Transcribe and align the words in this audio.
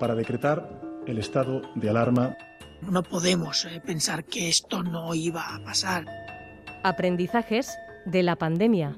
para 0.00 0.16
decretar 0.16 0.80
el 1.06 1.18
estado 1.18 1.62
de 1.76 1.90
alarma. 1.90 2.36
No 2.80 3.04
podemos 3.04 3.66
eh, 3.66 3.80
pensar 3.84 4.24
que 4.24 4.48
esto 4.48 4.82
no 4.82 5.14
iba 5.14 5.54
a 5.54 5.62
pasar. 5.62 6.06
Aprendizajes 6.82 7.76
de 8.06 8.22
la 8.22 8.36
pandemia. 8.36 8.96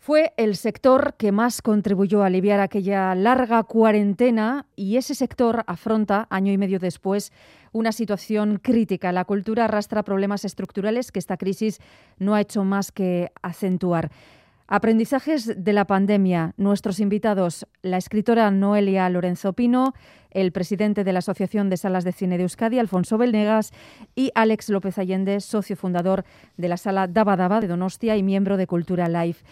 Fue 0.00 0.32
el 0.36 0.56
sector 0.56 1.14
que 1.18 1.30
más 1.30 1.62
contribuyó 1.62 2.22
a 2.22 2.26
aliviar 2.26 2.58
aquella 2.60 3.14
larga 3.14 3.62
cuarentena 3.64 4.66
y 4.74 4.96
ese 4.96 5.14
sector 5.14 5.62
afronta, 5.66 6.26
año 6.30 6.52
y 6.52 6.58
medio 6.58 6.78
después, 6.78 7.32
una 7.72 7.92
situación 7.92 8.58
crítica. 8.62 9.12
La 9.12 9.24
cultura 9.24 9.66
arrastra 9.66 10.02
problemas 10.02 10.44
estructurales 10.44 11.12
que 11.12 11.18
esta 11.18 11.36
crisis 11.36 11.78
no 12.18 12.34
ha 12.34 12.40
hecho 12.40 12.64
más 12.64 12.92
que 12.92 13.30
acentuar. 13.42 14.10
Aprendizajes 14.72 15.52
de 15.64 15.72
la 15.72 15.84
pandemia. 15.84 16.54
Nuestros 16.56 17.00
invitados, 17.00 17.66
la 17.82 17.96
escritora 17.96 18.52
Noelia 18.52 19.08
Lorenzo 19.08 19.52
Pino, 19.52 19.94
el 20.30 20.52
presidente 20.52 21.02
de 21.02 21.12
la 21.12 21.18
Asociación 21.18 21.68
de 21.70 21.76
Salas 21.76 22.04
de 22.04 22.12
Cine 22.12 22.36
de 22.36 22.44
Euskadi, 22.44 22.78
Alfonso 22.78 23.18
Belnegas, 23.18 23.72
y 24.14 24.30
Alex 24.36 24.68
López 24.68 24.96
Allende, 24.96 25.40
socio 25.40 25.74
fundador 25.74 26.24
de 26.56 26.68
la 26.68 26.76
Sala 26.76 27.08
Daba 27.08 27.36
Daba 27.36 27.60
de 27.60 27.66
Donostia 27.66 28.16
y 28.16 28.22
miembro 28.22 28.56
de 28.56 28.68
Cultura 28.68 29.08
Life. 29.08 29.44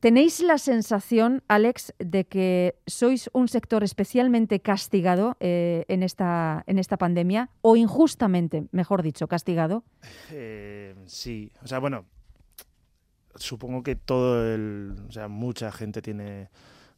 ¿Tenéis 0.00 0.42
la 0.42 0.58
sensación, 0.58 1.44
Alex, 1.46 1.94
de 2.00 2.24
que 2.24 2.74
sois 2.88 3.30
un 3.32 3.46
sector 3.46 3.84
especialmente 3.84 4.58
castigado 4.58 5.36
eh, 5.38 5.84
en, 5.86 6.02
esta, 6.02 6.64
en 6.66 6.80
esta 6.80 6.96
pandemia 6.96 7.50
o 7.62 7.76
injustamente, 7.76 8.66
mejor 8.72 9.04
dicho, 9.04 9.28
castigado? 9.28 9.84
Eh, 10.32 10.96
sí, 11.06 11.52
o 11.62 11.68
sea, 11.68 11.78
bueno, 11.78 12.04
supongo 13.38 13.82
que 13.82 13.96
todo 13.96 14.52
el, 14.52 14.94
o 15.08 15.12
sea, 15.12 15.28
mucha 15.28 15.72
gente 15.72 16.02
tiene 16.02 16.48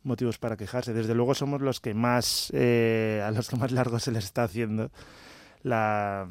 motivos 0.02 0.38
para 0.38 0.56
quejarse. 0.56 0.92
Desde 0.92 1.14
luego 1.14 1.34
somos 1.34 1.60
los 1.60 1.80
que 1.80 1.94
más, 1.94 2.50
eh, 2.54 3.22
a 3.24 3.30
los 3.30 3.48
que 3.48 3.56
más 3.56 3.72
largo 3.72 3.98
se 3.98 4.12
les 4.12 4.24
está 4.24 4.44
haciendo 4.44 4.90
la, 5.62 6.28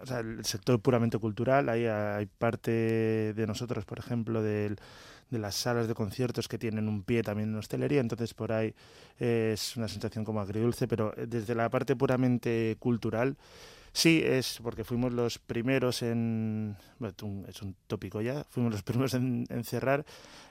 o 0.00 0.06
sea, 0.06 0.20
el 0.20 0.44
sector 0.44 0.80
puramente 0.80 1.18
cultural. 1.18 1.68
Hay, 1.68 1.86
hay 1.86 2.26
parte 2.26 3.32
de 3.34 3.46
nosotros, 3.46 3.84
por 3.84 3.98
ejemplo, 3.98 4.42
del 4.42 4.78
de 5.30 5.38
las 5.38 5.56
salas 5.56 5.88
de 5.88 5.94
conciertos 5.94 6.48
que 6.48 6.58
tienen 6.58 6.88
un 6.88 7.02
pie 7.02 7.22
también 7.22 7.50
en 7.50 7.56
hostelería, 7.56 8.00
entonces 8.00 8.34
por 8.34 8.52
ahí 8.52 8.74
es 9.18 9.76
una 9.76 9.88
sensación 9.88 10.24
como 10.24 10.40
agridulce, 10.40 10.86
pero 10.86 11.12
eh, 11.16 11.26
desde 11.26 11.54
la 11.54 11.68
parte 11.68 11.96
puramente 11.96 12.76
cultural, 12.78 13.36
sí, 13.96 14.22
es 14.24 14.60
porque 14.62 14.84
fuimos 14.84 15.12
los 15.12 15.38
primeros 15.38 16.02
en, 16.02 16.76
bueno, 16.98 17.14
es 17.48 17.62
un 17.62 17.74
tópico 17.86 18.20
ya, 18.20 18.44
fuimos 18.44 18.72
los 18.72 18.82
primeros 18.84 19.14
en, 19.14 19.46
cerrar 19.64 20.04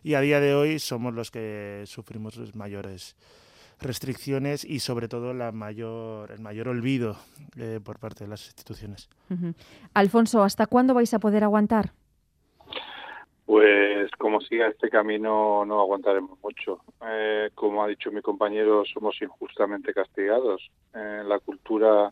y 0.04 0.16
a 0.16 0.22
día 0.22 0.40
de 0.40 0.56
hoy 0.56 0.80
somos 0.80 1.14
los 1.14 1.32
que 1.32 1.84
sufrimos 1.86 2.36
los 2.38 2.56
mayores 2.56 3.16
restricciones 3.80 4.66
y 4.66 4.80
sobre 4.80 5.08
todo 5.08 5.34
la 5.34 5.52
mayor, 5.52 6.32
el 6.32 6.40
mayor 6.40 6.70
olvido 6.70 7.18
eh, 7.58 7.80
por 7.84 8.00
parte 8.00 8.24
de 8.24 8.30
las 8.30 8.46
instituciones. 8.46 9.10
Alfonso, 9.94 10.44
¿hasta 10.44 10.66
cuándo 10.66 10.94
vais 10.94 11.14
a 11.14 11.20
poder 11.20 11.44
aguantar? 11.44 11.92
Pues 13.46 14.10
como 14.18 14.42
siga 14.42 14.68
este 14.68 14.90
camino 14.90 15.66
no 15.66 15.80
aguantaremos 15.80 16.40
mucho. 16.42 16.80
Eh, 17.06 17.52
como 17.54 17.84
ha 17.84 17.88
dicho 17.88 18.12
mi 18.12 18.22
compañero, 18.22 18.84
somos 18.86 19.22
injustamente 19.22 19.94
castigados. 19.94 20.72
Eh, 20.96 21.22
la 21.26 21.38
cultura 21.40 22.12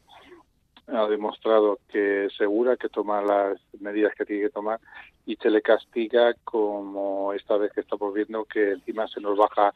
ha 0.87 1.07
demostrado 1.07 1.79
que 1.89 2.25
es 2.25 2.35
segura, 2.35 2.77
que 2.77 2.89
toma 2.89 3.21
las 3.21 3.59
medidas 3.79 4.13
que 4.15 4.25
tiene 4.25 4.43
que 4.43 4.49
tomar 4.49 4.79
y 5.25 5.35
se 5.37 5.49
le 5.49 5.61
castiga 5.61 6.33
como 6.43 7.33
esta 7.33 7.57
vez 7.57 7.71
que 7.71 7.81
estamos 7.81 8.13
viendo 8.13 8.45
que 8.45 8.71
encima 8.71 9.07
se 9.07 9.21
nos 9.21 9.37
baja 9.37 9.73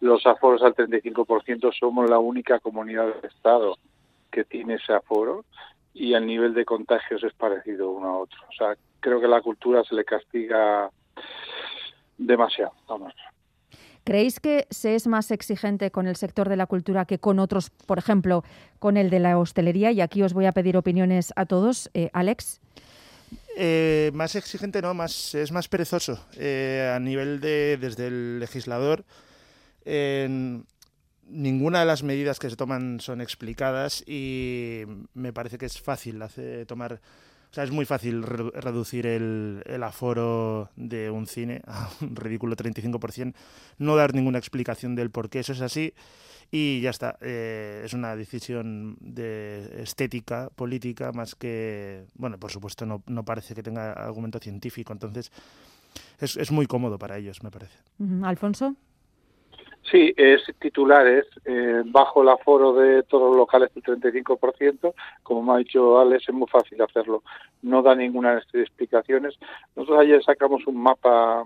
los 0.00 0.26
aforos 0.26 0.62
al 0.62 0.74
35%. 0.74 1.72
Somos 1.78 2.08
la 2.08 2.18
única 2.18 2.58
comunidad 2.60 3.14
del 3.14 3.30
Estado 3.30 3.76
que 4.30 4.44
tiene 4.44 4.74
ese 4.74 4.94
aforo 4.94 5.44
y 5.92 6.14
el 6.14 6.26
nivel 6.26 6.54
de 6.54 6.64
contagios 6.64 7.22
es 7.22 7.34
parecido 7.34 7.90
uno 7.90 8.08
a 8.08 8.18
otro. 8.18 8.38
O 8.48 8.52
sea, 8.52 8.74
creo 9.00 9.20
que 9.20 9.28
la 9.28 9.42
cultura 9.42 9.84
se 9.84 9.94
le 9.94 10.04
castiga 10.04 10.90
demasiado. 12.16 12.72
¿Creéis 14.10 14.40
que 14.40 14.66
se 14.70 14.96
es 14.96 15.06
más 15.06 15.30
exigente 15.30 15.92
con 15.92 16.08
el 16.08 16.16
sector 16.16 16.48
de 16.48 16.56
la 16.56 16.66
cultura 16.66 17.04
que 17.04 17.20
con 17.20 17.38
otros, 17.38 17.70
por 17.70 17.96
ejemplo, 17.96 18.42
con 18.80 18.96
el 18.96 19.08
de 19.08 19.20
la 19.20 19.38
hostelería? 19.38 19.92
Y 19.92 20.00
aquí 20.00 20.24
os 20.24 20.32
voy 20.32 20.46
a 20.46 20.52
pedir 20.52 20.76
opiniones 20.76 21.32
a 21.36 21.46
todos. 21.46 21.88
Eh, 21.94 22.10
Alex. 22.12 22.58
Eh, 23.56 24.10
más 24.12 24.34
exigente 24.34 24.82
no, 24.82 24.94
más 24.94 25.36
es 25.36 25.52
más 25.52 25.68
perezoso. 25.68 26.26
Eh, 26.36 26.92
a 26.92 26.98
nivel 26.98 27.38
de 27.38 27.78
desde 27.80 28.08
el 28.08 28.40
legislador, 28.40 29.04
ninguna 29.84 31.78
de 31.78 31.86
las 31.86 32.02
medidas 32.02 32.40
que 32.40 32.50
se 32.50 32.56
toman 32.56 32.98
son 32.98 33.20
explicadas 33.20 34.02
y 34.08 34.86
me 35.14 35.32
parece 35.32 35.56
que 35.56 35.66
es 35.66 35.80
fácil 35.80 36.20
hacer, 36.20 36.66
tomar 36.66 37.00
o 37.50 37.54
sea, 37.54 37.64
es 37.64 37.70
muy 37.72 37.84
fácil 37.84 38.22
reducir 38.22 39.06
el, 39.06 39.62
el, 39.66 39.82
aforo 39.82 40.70
de 40.76 41.10
un 41.10 41.26
cine 41.26 41.62
a 41.66 41.90
un 42.00 42.14
ridículo 42.14 42.54
35%, 42.56 43.34
no 43.78 43.96
dar 43.96 44.14
ninguna 44.14 44.38
explicación 44.38 44.94
del 44.94 45.10
por 45.10 45.30
qué 45.30 45.40
eso 45.40 45.52
es 45.52 45.60
así 45.60 45.92
y 46.52 46.80
ya 46.80 46.90
está. 46.90 47.16
Eh, 47.20 47.82
es 47.84 47.92
una 47.92 48.16
decisión 48.16 48.96
de 49.00 49.82
estética, 49.82 50.50
política, 50.50 51.12
más 51.12 51.34
que, 51.34 52.04
bueno, 52.14 52.38
por 52.38 52.50
supuesto 52.50 52.86
no, 52.86 53.02
no 53.06 53.24
parece 53.24 53.54
que 53.54 53.62
tenga 53.62 53.92
argumento 53.92 54.38
científico, 54.38 54.92
entonces 54.92 55.32
es, 56.18 56.36
es 56.36 56.50
muy 56.50 56.66
cómodo 56.66 56.98
para 56.98 57.18
ellos, 57.18 57.42
me 57.42 57.50
parece. 57.50 57.76
Alfonso. 58.22 58.76
Sí, 59.90 60.14
es 60.16 60.42
titulares 60.60 61.26
eh, 61.44 61.82
bajo 61.86 62.22
el 62.22 62.28
aforo 62.28 62.72
de 62.74 63.02
todos 63.02 63.30
los 63.30 63.36
locales 63.36 63.70
del 63.74 63.82
35%. 63.82 64.94
Como 65.24 65.42
me 65.42 65.52
ha 65.52 65.56
dicho 65.56 65.98
Alex, 65.98 66.28
es 66.28 66.34
muy 66.34 66.46
fácil 66.46 66.80
hacerlo. 66.80 67.24
No 67.62 67.82
da 67.82 67.96
ninguna 67.96 68.40
explicaciones. 68.52 69.36
Nosotros 69.74 70.00
ayer 70.00 70.22
sacamos 70.22 70.64
un 70.66 70.80
mapa 70.80 71.44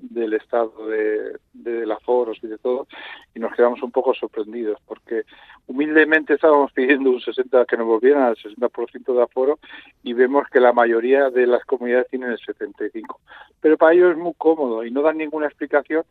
del 0.00 0.34
estado 0.34 0.86
de, 0.86 1.38
de, 1.52 1.92
aforos 1.92 2.38
y 2.42 2.46
de 2.46 2.58
todo 2.58 2.86
y 3.34 3.38
nos 3.38 3.54
quedamos 3.54 3.82
un 3.82 3.90
poco 3.90 4.14
sorprendidos 4.14 4.80
porque 4.86 5.24
humildemente 5.66 6.34
estábamos 6.34 6.72
pidiendo 6.72 7.10
un 7.10 7.20
60 7.20 7.66
que 7.66 7.76
nos 7.76 7.86
volvieran 7.86 8.22
al 8.22 8.36
60% 8.36 9.14
de 9.14 9.22
aforo 9.22 9.58
y 10.02 10.14
vemos 10.14 10.48
que 10.48 10.60
la 10.60 10.72
mayoría 10.72 11.28
de 11.28 11.46
las 11.46 11.64
comunidades 11.64 12.08
tienen 12.08 12.30
el 12.30 12.38
75 12.38 13.20
pero 13.60 13.76
para 13.76 13.92
ellos 13.92 14.12
es 14.12 14.16
muy 14.16 14.32
cómodo 14.38 14.84
y 14.84 14.90
no 14.90 15.02
dan 15.02 15.18
ninguna 15.18 15.46
explicación 15.46 16.04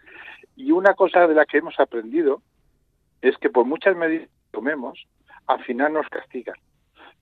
y 0.59 0.71
una 0.71 0.93
cosa 0.93 1.25
de 1.25 1.33
la 1.33 1.45
que 1.45 1.57
hemos 1.57 1.79
aprendido 1.79 2.41
es 3.21 3.37
que 3.37 3.49
por 3.49 3.65
muchas 3.65 3.95
medidas 3.95 4.27
que 4.27 4.51
tomemos 4.51 5.07
al 5.47 5.63
final 5.63 5.93
nos 5.93 6.07
castigan 6.09 6.55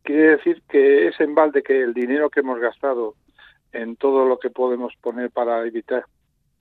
quiere 0.04 0.38
decir 0.38 0.64
que 0.68 1.08
ese 1.08 1.24
embalde 1.24 1.62
que 1.62 1.82
el 1.82 1.94
dinero 1.94 2.30
que 2.30 2.40
hemos 2.40 2.60
gastado 2.60 3.16
en 3.74 3.96
todo 3.96 4.26
lo 4.26 4.40
que 4.40 4.50
podemos 4.50 4.94
poner 5.02 5.30
para 5.30 5.66
evitar 5.66 6.06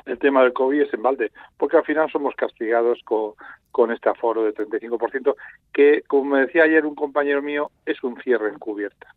el 0.04 0.18
tema 0.18 0.42
del 0.42 0.52
COVID 0.52 0.82
es 0.82 0.94
en 0.94 1.02
balde, 1.02 1.32
porque 1.56 1.76
al 1.76 1.84
final 1.84 2.10
somos 2.10 2.34
castigados 2.36 3.00
con, 3.04 3.32
con 3.72 3.90
este 3.90 4.08
aforo 4.08 4.44
del 4.44 4.54
35%, 4.54 5.34
que, 5.72 6.02
como 6.06 6.36
me 6.36 6.40
decía 6.42 6.62
ayer 6.62 6.86
un 6.86 6.94
compañero 6.94 7.42
mío, 7.42 7.70
es 7.84 8.02
un 8.04 8.20
cierre 8.22 8.50
encubierta. 8.50 9.14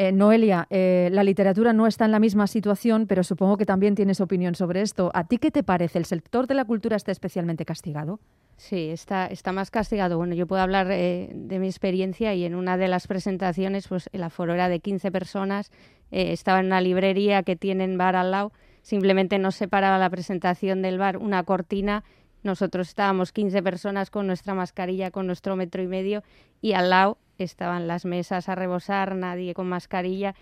Eh, 0.00 0.12
Noelia, 0.12 0.68
eh, 0.70 1.08
la 1.10 1.24
literatura 1.24 1.72
no 1.72 1.88
está 1.88 2.04
en 2.04 2.12
la 2.12 2.20
misma 2.20 2.46
situación, 2.46 3.08
pero 3.08 3.24
supongo 3.24 3.56
que 3.56 3.66
también 3.66 3.96
tienes 3.96 4.20
opinión 4.20 4.54
sobre 4.54 4.80
esto. 4.80 5.10
¿A 5.12 5.24
ti 5.24 5.38
qué 5.38 5.50
te 5.50 5.64
parece? 5.64 5.98
¿El 5.98 6.04
sector 6.04 6.46
de 6.46 6.54
la 6.54 6.64
cultura 6.64 6.94
está 6.94 7.10
especialmente 7.10 7.64
castigado? 7.64 8.20
Sí, 8.56 8.90
está, 8.90 9.26
está 9.26 9.50
más 9.50 9.72
castigado. 9.72 10.16
Bueno, 10.16 10.36
yo 10.36 10.46
puedo 10.46 10.62
hablar 10.62 10.86
eh, 10.92 11.32
de 11.34 11.58
mi 11.58 11.66
experiencia 11.66 12.32
y 12.32 12.44
en 12.44 12.54
una 12.54 12.76
de 12.76 12.86
las 12.86 13.08
presentaciones, 13.08 13.88
pues 13.88 14.08
el 14.12 14.22
aforo 14.22 14.54
era 14.54 14.68
de 14.68 14.78
15 14.78 15.10
personas, 15.10 15.72
estaba 16.12 16.60
en 16.60 16.66
una 16.66 16.80
librería 16.80 17.42
que 17.42 17.56
tienen 17.56 17.98
bar 17.98 18.14
al 18.14 18.30
lado 18.30 18.52
simplemente 18.82 19.38
nos 19.38 19.56
separaba 19.56 19.98
la 19.98 20.08
presentación 20.08 20.80
del 20.80 20.96
bar 20.96 21.18
una 21.18 21.42
cortina. 21.42 22.04
Nosotros 22.44 22.88
estábamos 22.88 23.32
15 23.32 23.62
personas 23.62 24.10
con 24.10 24.26
nuestra 24.26 24.54
mascarilla, 24.54 25.10
con 25.10 25.26
nuestro 25.26 25.56
metro 25.56 25.82
y 25.82 25.88
medio, 25.88 26.22
y 26.62 26.72
al 26.72 26.88
lado 26.88 27.18
estaban 27.44 27.86
las 27.86 28.04
mesas 28.04 28.48
a 28.48 28.54
rebosar, 28.54 29.14
nadie 29.14 29.54
con 29.54 29.68
mascarilla. 29.68 30.34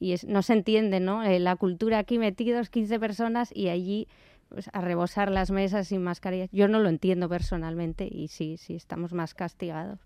Y 0.00 0.14
no 0.26 0.42
se 0.42 0.52
entiende, 0.52 1.00
¿no? 1.00 1.24
Eh, 1.24 1.38
la 1.40 1.56
cultura 1.56 1.98
aquí 1.98 2.18
metidos, 2.18 2.70
15 2.70 3.00
personas, 3.00 3.50
y 3.54 3.68
allí 3.68 4.06
pues, 4.48 4.70
a 4.72 4.80
rebosar 4.80 5.30
las 5.30 5.50
mesas 5.50 5.88
sin 5.88 6.02
mascarilla. 6.02 6.46
Yo 6.52 6.68
no 6.68 6.78
lo 6.80 6.88
entiendo 6.88 7.28
personalmente 7.28 8.08
y 8.10 8.28
sí, 8.28 8.56
sí, 8.56 8.74
estamos 8.74 9.12
más 9.12 9.34
castigados. 9.34 9.98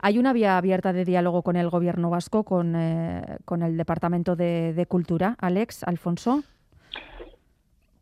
Hay 0.00 0.18
una 0.18 0.32
vía 0.32 0.56
abierta 0.56 0.92
de 0.92 1.04
diálogo 1.04 1.42
con 1.42 1.56
el 1.56 1.70
gobierno 1.70 2.10
vasco, 2.10 2.44
con, 2.44 2.74
eh, 2.74 3.38
con 3.44 3.62
el 3.62 3.76
Departamento 3.76 4.34
de, 4.34 4.72
de 4.74 4.86
Cultura. 4.86 5.36
Alex, 5.38 5.84
Alfonso. 5.84 6.42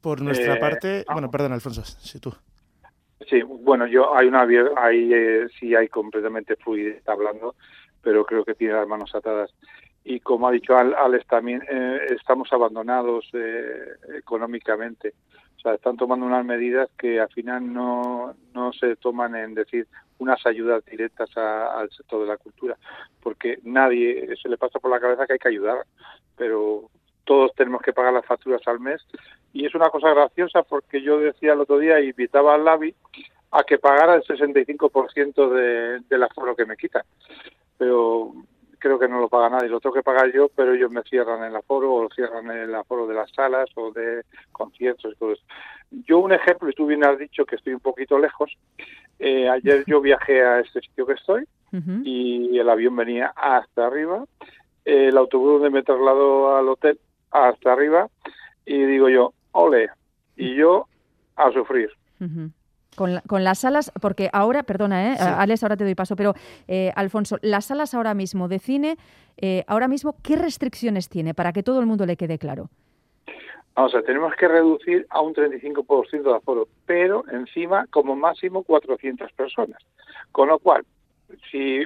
Por 0.00 0.20
nuestra 0.22 0.54
eh, 0.54 0.60
parte, 0.60 1.04
bueno, 1.12 1.30
perdón, 1.30 1.52
Alfonso, 1.52 1.84
si 1.84 2.18
tú. 2.20 2.32
Sí, 3.28 3.42
bueno, 3.42 3.86
yo 3.86 4.14
hay 4.14 4.28
una 4.28 4.42
ahí 4.76 5.12
eh, 5.12 5.46
sí 5.58 5.74
hay 5.74 5.88
completamente 5.88 6.56
fluidez 6.56 7.06
hablando, 7.08 7.54
pero 8.02 8.24
creo 8.24 8.44
que 8.44 8.54
tiene 8.54 8.74
las 8.74 8.88
manos 8.88 9.14
atadas. 9.14 9.54
Y 10.04 10.20
como 10.20 10.48
ha 10.48 10.52
dicho 10.52 10.76
Alex 10.76 11.26
también, 11.26 11.62
eh, 11.70 12.00
estamos 12.10 12.52
abandonados 12.52 13.30
económicamente. 14.18 15.14
O 15.56 15.60
sea, 15.60 15.74
están 15.74 15.96
tomando 15.96 16.26
unas 16.26 16.44
medidas 16.44 16.90
que 16.98 17.18
al 17.20 17.30
final 17.30 17.72
no, 17.72 18.34
no 18.52 18.72
se 18.74 18.96
toman 18.96 19.34
en 19.34 19.54
decir 19.54 19.86
unas 20.18 20.44
ayudas 20.46 20.84
directas 20.84 21.34
al 21.36 21.90
sector 21.90 22.20
de 22.20 22.26
la 22.26 22.36
cultura, 22.36 22.76
porque 23.22 23.58
nadie 23.62 24.28
se 24.40 24.48
le 24.50 24.58
pasa 24.58 24.78
por 24.78 24.90
la 24.90 25.00
cabeza 25.00 25.26
que 25.26 25.34
hay 25.34 25.38
que 25.38 25.48
ayudar, 25.48 25.86
pero 26.36 26.90
todos 27.24 27.52
tenemos 27.54 27.82
que 27.82 27.92
pagar 27.92 28.12
las 28.12 28.26
facturas 28.26 28.62
al 28.66 28.80
mes. 28.80 29.04
Y 29.52 29.66
es 29.66 29.74
una 29.74 29.90
cosa 29.90 30.10
graciosa 30.10 30.62
porque 30.62 31.02
yo 31.02 31.18
decía 31.18 31.52
el 31.52 31.60
otro 31.60 31.78
día, 31.78 32.00
invitaba 32.00 32.54
al 32.54 32.64
LABI 32.64 32.94
a 33.52 33.62
que 33.64 33.78
pagara 33.78 34.16
el 34.16 34.22
65% 34.22 35.48
de, 35.48 36.00
del 36.08 36.22
aforo 36.22 36.56
que 36.56 36.66
me 36.66 36.76
quitan, 36.76 37.02
pero 37.78 38.32
creo 38.84 38.98
que 38.98 39.08
no 39.08 39.18
lo 39.18 39.28
paga 39.28 39.48
nadie, 39.48 39.70
lo 39.70 39.80
tengo 39.80 39.94
que 39.94 40.02
pagar 40.02 40.30
yo, 40.30 40.50
pero 40.54 40.74
ellos 40.74 40.90
me 40.90 41.02
cierran 41.04 41.42
el 41.42 41.56
aforo 41.56 41.94
o 41.94 42.08
cierran 42.14 42.50
el 42.50 42.74
aforo 42.74 43.06
de 43.06 43.14
las 43.14 43.30
salas 43.30 43.70
o 43.76 43.90
de 43.92 44.24
conciertos 44.52 45.14
y 45.14 45.16
todo 45.16 45.32
eso. 45.32 45.42
Yo 45.90 46.18
un 46.18 46.32
ejemplo, 46.32 46.68
y 46.68 46.74
tú 46.74 46.84
bien 46.84 47.02
has 47.02 47.18
dicho 47.18 47.46
que 47.46 47.56
estoy 47.56 47.72
un 47.72 47.80
poquito 47.80 48.18
lejos, 48.18 48.52
eh, 49.18 49.48
ayer 49.48 49.84
yo 49.86 50.02
viajé 50.02 50.44
a 50.44 50.60
este 50.60 50.82
sitio 50.82 51.06
que 51.06 51.14
estoy 51.14 51.46
y 52.04 52.58
el 52.58 52.68
avión 52.68 52.94
venía 52.94 53.32
hasta 53.34 53.86
arriba, 53.86 54.24
el 54.84 55.16
autobús 55.16 55.54
donde 55.54 55.70
me 55.70 55.82
trasladó 55.82 56.56
al 56.56 56.68
hotel 56.68 57.00
hasta 57.34 57.72
arriba 57.72 58.08
y 58.64 58.84
digo 58.84 59.08
yo, 59.08 59.34
ole, 59.52 59.90
y 60.36 60.54
yo 60.54 60.86
a 61.36 61.50
sufrir. 61.52 61.90
Con, 62.96 63.20
con, 63.26 63.44
las 63.44 63.58
salas, 63.58 63.92
porque 64.00 64.30
ahora, 64.32 64.62
perdona, 64.62 65.12
¿eh? 65.12 65.16
Alex, 65.18 65.62
ahora 65.64 65.76
te 65.76 65.84
doy 65.84 65.96
paso, 65.96 66.14
pero 66.16 66.34
eh, 66.68 66.92
Alfonso, 66.94 67.38
las 67.42 67.66
salas 67.66 67.92
ahora 67.92 68.14
mismo 68.14 68.46
de 68.48 68.60
cine, 68.60 68.96
eh, 69.36 69.64
ahora 69.66 69.88
mismo, 69.88 70.16
¿qué 70.22 70.36
restricciones 70.36 71.08
tiene 71.08 71.34
para 71.34 71.52
que 71.52 71.64
todo 71.64 71.80
el 71.80 71.86
mundo 71.86 72.06
le 72.06 72.16
quede 72.16 72.38
claro? 72.38 72.70
O 73.74 73.88
sea, 73.88 74.02
tenemos 74.02 74.32
que 74.36 74.46
reducir 74.46 75.06
a 75.10 75.20
un 75.20 75.34
35% 75.34 76.22
de 76.22 76.36
aforo, 76.36 76.68
pero 76.86 77.24
encima 77.32 77.86
como 77.88 78.14
máximo 78.14 78.62
400 78.62 79.32
personas. 79.32 79.82
Con 80.30 80.48
lo 80.48 80.60
cual, 80.60 80.86
si, 81.50 81.82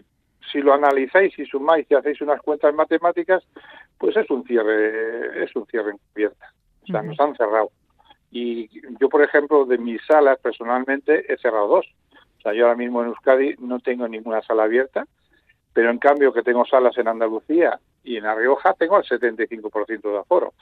si 0.52 0.58
lo 0.60 0.74
analizáis 0.74 1.36
y 1.38 1.46
sumáis 1.46 1.86
y 1.90 1.94
hacéis 1.94 2.20
unas 2.20 2.42
cuentas 2.42 2.74
matemáticas, 2.74 3.42
pues 3.98 4.16
es 4.16 4.30
un 4.30 4.44
cierre, 4.44 5.44
es 5.44 5.54
un 5.56 5.66
cierre 5.66 5.92
encubierta. 5.92 6.52
O 6.82 6.86
sea, 6.86 7.02
nos 7.02 7.18
han 7.20 7.34
cerrado. 7.36 7.70
Y 8.30 8.68
yo, 8.98 9.08
por 9.08 9.22
ejemplo, 9.22 9.64
de 9.64 9.78
mis 9.78 10.04
salas 10.06 10.38
personalmente 10.40 11.32
he 11.32 11.36
cerrado 11.38 11.68
dos. 11.68 11.86
O 12.38 12.40
sea, 12.40 12.52
yo 12.52 12.66
ahora 12.66 12.76
mismo 12.76 13.02
en 13.02 13.08
Euskadi 13.08 13.56
no 13.58 13.80
tengo 13.80 14.06
ninguna 14.06 14.42
sala 14.42 14.64
abierta, 14.64 15.06
pero 15.72 15.90
en 15.90 15.98
cambio 15.98 16.32
que 16.32 16.42
tengo 16.42 16.64
salas 16.64 16.96
en 16.98 17.08
Andalucía 17.08 17.78
y 18.04 18.16
en 18.16 18.24
La 18.24 18.34
Rioja 18.34 18.74
tengo 18.74 18.98
el 18.98 19.04
75% 19.04 20.02
de 20.02 20.18
aforo. 20.18 20.54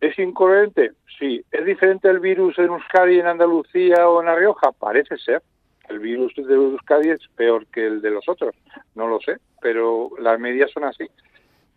¿Es 0.00 0.18
incoherente? 0.18 0.92
Sí. 1.18 1.42
¿Es 1.50 1.64
diferente 1.64 2.08
el 2.08 2.20
virus 2.20 2.58
en 2.58 2.66
Euskadi, 2.66 3.20
en 3.20 3.26
Andalucía 3.26 4.08
o 4.08 4.20
en 4.20 4.26
La 4.26 4.34
Rioja? 4.34 4.72
Parece 4.72 5.16
ser. 5.16 5.42
El 5.88 5.98
virus 5.98 6.34
de 6.36 6.54
Euskadi 6.54 7.10
es 7.10 7.20
peor 7.36 7.66
que 7.66 7.86
el 7.86 8.00
de 8.00 8.10
los 8.10 8.28
otros. 8.28 8.54
No 8.94 9.06
lo 9.06 9.20
sé, 9.20 9.36
pero 9.60 10.10
las 10.18 10.38
medidas 10.38 10.70
son 10.70 10.84
así. 10.84 11.06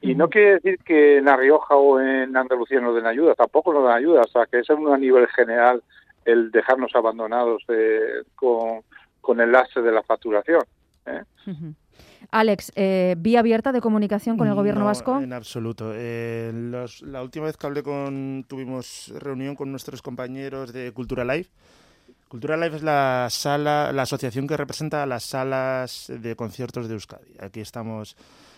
Y 0.01 0.13
no 0.13 0.29
quiere 0.29 0.55
decir 0.55 0.77
que 0.85 1.17
en 1.17 1.25
La 1.25 1.35
Rioja 1.35 1.75
o 1.75 1.99
en 1.99 2.35
Andalucía 2.37 2.79
nos 2.79 2.95
den 2.95 3.07
ayuda, 3.07 3.33
tampoco 3.33 3.73
nos 3.73 3.83
dan 3.83 3.97
ayuda, 3.97 4.21
o 4.21 4.27
sea, 4.27 4.45
que 4.45 4.59
es 4.59 4.69
a 4.69 4.97
nivel 4.97 5.27
general 5.27 5.81
el 6.23 6.51
dejarnos 6.51 6.95
abandonados 6.95 7.63
con, 8.35 8.81
con, 9.21 9.39
el 9.39 9.51
lastre 9.51 9.81
de 9.81 9.91
la 9.91 10.03
facturación. 10.03 10.61
¿eh? 11.05 11.23
Alex, 12.31 12.73
eh, 12.75 13.15
¿vía 13.17 13.39
abierta 13.39 13.71
de 13.71 13.81
comunicación 13.81 14.37
con 14.37 14.47
el 14.47 14.53
gobierno 14.53 14.85
vasco? 14.85 15.19
En 15.19 15.33
absoluto. 15.33 15.91
Eh, 15.95 16.51
la 17.01 17.23
última 17.23 17.45
vez 17.45 17.57
que 17.57 17.65
hablé 17.65 17.81
con, 17.81 18.45
tuvimos 18.47 19.13
reunión 19.17 19.55
con 19.55 19.71
nuestros 19.71 20.01
compañeros 20.01 20.73
de 20.73 20.91
Cultura 20.91 21.23
Live. 21.23 21.47
Cultura 22.27 22.57
Live 22.57 22.75
es 22.75 22.83
la 22.83 23.27
sala, 23.29 23.91
la 23.93 24.01
asociación 24.01 24.47
que 24.47 24.57
representa 24.57 25.03
a 25.03 25.05
las 25.05 25.23
salas 25.23 26.11
de 26.13 26.35
conciertos 26.35 26.89
de 26.89 26.95
Euskadi. 26.95 27.37
Aquí 27.39 27.61
estamos 27.61 28.17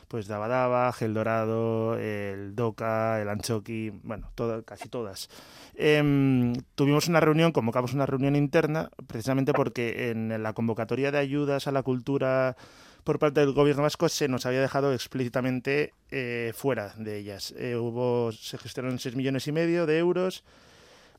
pues 0.10 0.28
Dabadaba, 0.28 0.92
Gel 0.92 1.14
Dorado, 1.14 1.98
el 1.98 2.56
Doca, 2.56 3.22
el 3.22 3.30
Anchoqui, 3.30 3.92
bueno, 4.04 4.32
casi 4.66 4.90
todas. 4.90 5.30
Em, 5.76 6.54
tuvimos 6.74 7.08
una 7.08 7.20
reunión, 7.20 7.52
convocamos 7.52 7.94
una 7.94 8.08
reunión 8.08 8.36
interna, 8.36 8.90
precisamente 9.06 9.54
porque 9.54 10.10
en 10.10 10.42
la 10.42 10.54
convocatoria 10.54 11.12
de 11.12 11.20
ayudas 11.20 11.68
a 11.68 11.72
la 11.72 11.84
cultura 11.84 12.58
por 13.04 13.20
parte 13.20 13.40
del 13.42 13.54
gobierno 13.54 13.84
vasco 13.84 14.10
se 14.10 14.28
nos 14.28 14.48
había 14.48 14.62
dejado 14.62 14.94
explícitamente 14.94 15.94
eh, 16.10 16.54
fuera 16.56 16.96
de 16.98 17.18
ellas. 17.18 17.54
Eh, 17.58 17.76
hubo, 17.76 18.32
se 18.32 18.58
gestionaron 18.58 18.98
6 18.98 19.16
millones 19.16 19.48
y 19.48 19.52
medio 19.52 19.86
de 19.86 20.00
euros 20.00 20.44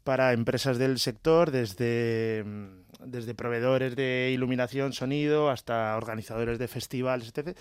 para 0.02 0.32
empresas 0.32 0.78
del 0.78 0.98
sector, 0.98 1.52
desde, 1.52 2.44
desde 3.04 3.34
proveedores 3.36 3.94
de 3.94 4.32
iluminación, 4.34 4.92
sonido, 4.92 5.48
hasta 5.48 5.96
organizadores 5.96 6.58
de 6.58 6.66
festivales, 6.66 7.32
etc 7.32 7.56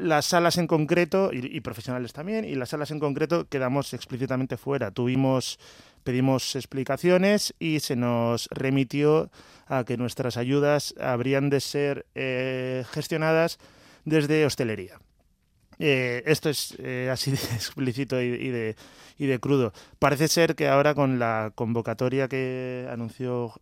las 0.00 0.26
salas 0.26 0.56
en 0.58 0.66
concreto, 0.66 1.30
y, 1.32 1.60
profesionales 1.60 2.12
también, 2.12 2.44
y 2.44 2.54
las 2.54 2.70
salas 2.70 2.90
en 2.90 2.98
concreto 2.98 3.46
quedamos 3.48 3.92
explícitamente 3.94 4.56
fuera. 4.56 4.90
Tuvimos, 4.90 5.58
pedimos 6.02 6.56
explicaciones 6.56 7.54
y 7.58 7.80
se 7.80 7.96
nos 7.96 8.48
remitió 8.50 9.30
a 9.66 9.84
que 9.84 9.96
nuestras 9.96 10.36
ayudas 10.36 10.94
habrían 11.00 11.50
de 11.50 11.60
ser 11.60 12.06
eh, 12.14 12.84
gestionadas 12.90 13.58
desde 14.04 14.46
hostelería. 14.46 14.98
Eh, 15.78 16.22
esto 16.26 16.50
es 16.50 16.76
eh, 16.78 17.08
así 17.10 17.30
de 17.30 17.36
explícito 17.54 18.20
y, 18.20 18.50
de, 18.50 18.76
y, 19.18 19.26
de, 19.26 19.38
crudo. 19.38 19.72
Parece 19.98 20.28
ser 20.28 20.54
que 20.54 20.68
ahora 20.68 20.94
con 20.94 21.18
la 21.18 21.52
convocatoria 21.54 22.28
que 22.28 22.88
anunció 22.90 23.54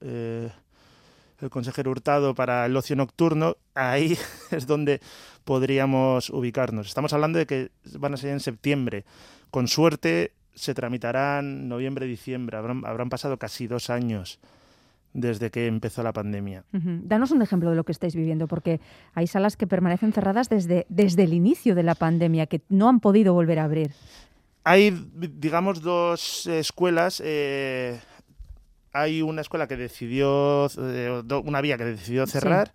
el 1.40 1.50
consejero 1.50 1.90
Hurtado 1.90 2.34
para 2.34 2.66
el 2.66 2.76
ocio 2.76 2.96
nocturno, 2.96 3.56
ahí 3.74 4.16
es 4.50 4.66
donde 4.66 5.00
podríamos 5.44 6.30
ubicarnos. 6.30 6.88
Estamos 6.88 7.12
hablando 7.12 7.38
de 7.38 7.46
que 7.46 7.70
van 7.98 8.14
a 8.14 8.16
ser 8.16 8.30
en 8.30 8.40
septiembre. 8.40 9.04
Con 9.50 9.68
suerte 9.68 10.32
se 10.54 10.74
tramitarán 10.74 11.68
noviembre, 11.68 12.06
diciembre. 12.06 12.56
Habrán, 12.56 13.08
pasado 13.08 13.38
casi 13.38 13.66
dos 13.66 13.90
años 13.90 14.40
desde 15.14 15.50
que 15.50 15.66
empezó 15.66 16.02
la 16.02 16.12
pandemia. 16.12 16.64
Danos 16.72 17.30
un 17.30 17.40
ejemplo 17.40 17.70
de 17.70 17.76
lo 17.76 17.84
que 17.84 17.92
estáis 17.92 18.14
viviendo, 18.14 18.46
porque 18.46 18.80
hay 19.14 19.26
salas 19.26 19.56
que 19.56 19.66
permanecen 19.66 20.12
cerradas 20.12 20.48
desde, 20.48 20.86
desde 20.88 21.24
el 21.24 21.32
inicio 21.32 21.74
de 21.74 21.82
la 21.82 21.94
pandemia, 21.94 22.46
que 22.46 22.60
no 22.68 22.88
han 22.88 23.00
podido 23.00 23.32
volver 23.32 23.58
a 23.58 23.64
abrir. 23.64 23.92
Hay, 24.64 24.90
digamos, 25.14 25.80
dos 25.80 26.46
escuelas. 26.46 27.22
Eh, 27.24 27.98
hay 28.92 29.22
una 29.22 29.40
escuela 29.40 29.66
que 29.66 29.76
decidió, 29.76 30.68
eh, 30.78 31.22
una 31.44 31.60
vía 31.60 31.76
que 31.76 31.84
decidió 31.84 32.26
cerrar. 32.26 32.72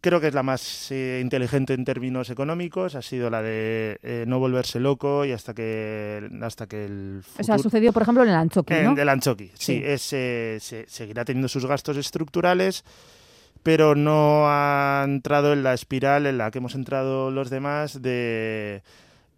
Creo 0.00 0.20
que 0.20 0.28
es 0.28 0.34
la 0.34 0.42
más 0.42 0.90
eh, 0.92 1.20
inteligente 1.22 1.74
en 1.74 1.84
términos 1.84 2.30
económicos. 2.30 2.94
Ha 2.94 3.02
sido 3.02 3.28
la 3.28 3.42
de 3.42 3.98
eh, 4.02 4.24
no 4.28 4.38
volverse 4.38 4.78
loco 4.78 5.24
y 5.24 5.32
hasta 5.32 5.52
que 5.52 6.28
hasta 6.42 6.66
que 6.66 6.84
el 6.84 7.20
futuro... 7.22 7.42
O 7.42 7.44
sea, 7.44 7.58
sucedió, 7.58 7.92
por 7.92 8.02
ejemplo, 8.02 8.22
en 8.22 8.28
el 8.28 8.36
Anchoqui, 8.36 8.74
¿no? 8.74 8.92
En 8.92 8.98
el 8.98 9.08
Anchoqui, 9.08 9.50
sí. 9.54 9.82
Es, 9.84 10.02
se, 10.02 10.58
seguirá 10.86 11.24
teniendo 11.24 11.48
sus 11.48 11.66
gastos 11.66 11.96
estructurales, 11.96 12.84
pero 13.64 13.96
no 13.96 14.44
ha 14.46 15.02
entrado 15.04 15.52
en 15.52 15.64
la 15.64 15.74
espiral 15.74 16.26
en 16.26 16.38
la 16.38 16.52
que 16.52 16.58
hemos 16.58 16.76
entrado 16.76 17.32
los 17.32 17.50
demás 17.50 18.00
de 18.00 18.82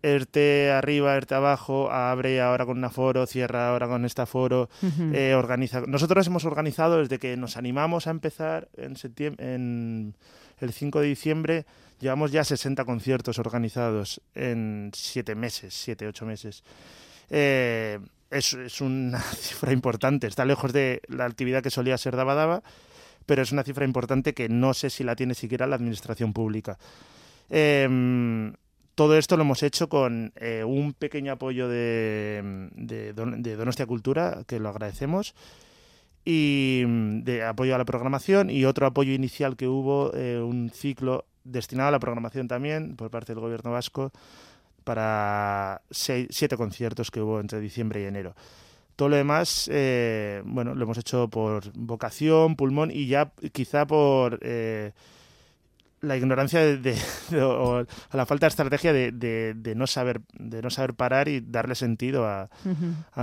ERTE 0.02 0.70
arriba, 0.70 1.16
ERTE 1.16 1.34
abajo, 1.34 1.90
abre 1.90 2.40
ahora 2.40 2.64
con 2.66 2.78
un 2.78 2.84
aforo, 2.84 3.26
cierra 3.26 3.70
ahora 3.70 3.88
con 3.88 4.04
este 4.04 4.22
aforo, 4.22 4.68
eh, 5.12 5.34
organiza. 5.34 5.82
Nosotros 5.86 6.26
hemos 6.26 6.44
organizado 6.44 6.98
desde 6.98 7.18
que 7.18 7.36
nos 7.36 7.56
animamos 7.56 8.06
a 8.06 8.10
empezar 8.10 8.68
en 8.76 8.96
septiembre, 8.96 9.54
en 9.54 10.14
el 10.58 10.72
5 10.72 11.00
de 11.00 11.06
diciembre, 11.06 11.66
llevamos 11.98 12.30
ya 12.30 12.44
60 12.44 12.84
conciertos 12.84 13.38
organizados 13.38 14.20
en 14.34 14.90
7 14.94 15.34
meses, 15.34 15.74
7, 15.74 16.06
8 16.06 16.26
meses. 16.26 16.62
Eh, 17.30 17.98
es, 18.30 18.54
es, 18.54 18.80
una 18.80 19.20
cifra 19.36 19.72
importante, 19.72 20.26
está 20.26 20.44
lejos 20.44 20.72
de 20.72 21.02
la 21.08 21.24
actividad 21.24 21.62
que 21.62 21.70
solía 21.70 21.98
ser 21.98 22.14
Daba 22.14 22.34
Daba, 22.34 22.62
pero 23.26 23.42
es 23.42 23.52
una 23.52 23.64
cifra 23.64 23.84
importante 23.84 24.32
que 24.32 24.48
no 24.48 24.74
sé 24.74 24.90
si 24.90 25.02
la 25.02 25.16
tiene 25.16 25.34
siquiera 25.34 25.66
la 25.66 25.76
administración 25.76 26.32
pública. 26.32 26.78
Eh, 27.50 28.52
todo 28.98 29.16
esto 29.16 29.36
lo 29.36 29.44
hemos 29.44 29.62
hecho 29.62 29.88
con 29.88 30.32
eh, 30.34 30.64
un 30.64 30.92
pequeño 30.92 31.30
apoyo 31.30 31.68
de, 31.68 32.68
de, 32.74 33.12
Donostia 33.56 33.86
Cultura, 33.86 34.42
que 34.44 34.58
lo 34.58 34.70
agradecemos, 34.70 35.36
y 36.24 36.82
mm, 36.84 37.20
de 37.20 37.44
apoyo 37.44 37.76
a 37.76 37.78
la 37.78 37.84
programación, 37.84 38.50
y 38.50 38.64
otro 38.64 38.86
apoyo 38.88 39.12
inicial 39.12 39.54
que 39.54 39.68
hubo, 39.68 40.10
eh, 40.14 40.40
un 40.40 40.70
ciclo 40.70 41.26
destinado 41.44 41.90
a 41.90 41.92
la 41.92 42.00
programación 42.00 42.48
también 42.48 42.96
por 42.96 43.08
parte 43.08 43.32
del 43.32 43.40
gobierno 43.40 43.70
vasco 43.70 44.10
para 44.82 45.80
siete 45.90 46.56
conciertos 46.56 47.12
que 47.12 47.20
hubo 47.20 47.38
entre 47.38 47.60
diciembre 47.60 48.02
y 48.02 48.06
enero. 48.06 48.34
Todo 48.96 49.10
lo 49.10 49.16
demás, 49.16 49.70
eh, 49.72 50.42
bueno, 50.44 50.74
lo 50.74 50.82
hemos 50.82 50.98
hecho 50.98 51.28
por 51.28 51.70
vocación, 51.72 52.56
pulmón 52.56 52.90
y 52.90 53.06
ya 53.06 53.30
quizá 53.52 53.86
por 53.86 54.40
la 56.00 56.16
ignorancia 56.16 56.60
de, 56.76 56.96
o 57.42 57.84
la 58.12 58.26
falta 58.26 58.46
de 58.46 58.48
estrategia 58.48 58.92
de, 58.92 59.74
no 59.76 59.86
saber 59.86 60.20
de 60.34 60.62
no 60.62 60.70
saber 60.70 60.94
parar 60.94 61.28
y 61.28 61.40
darle 61.40 61.74
sentido 61.74 62.26
a, 62.26 62.48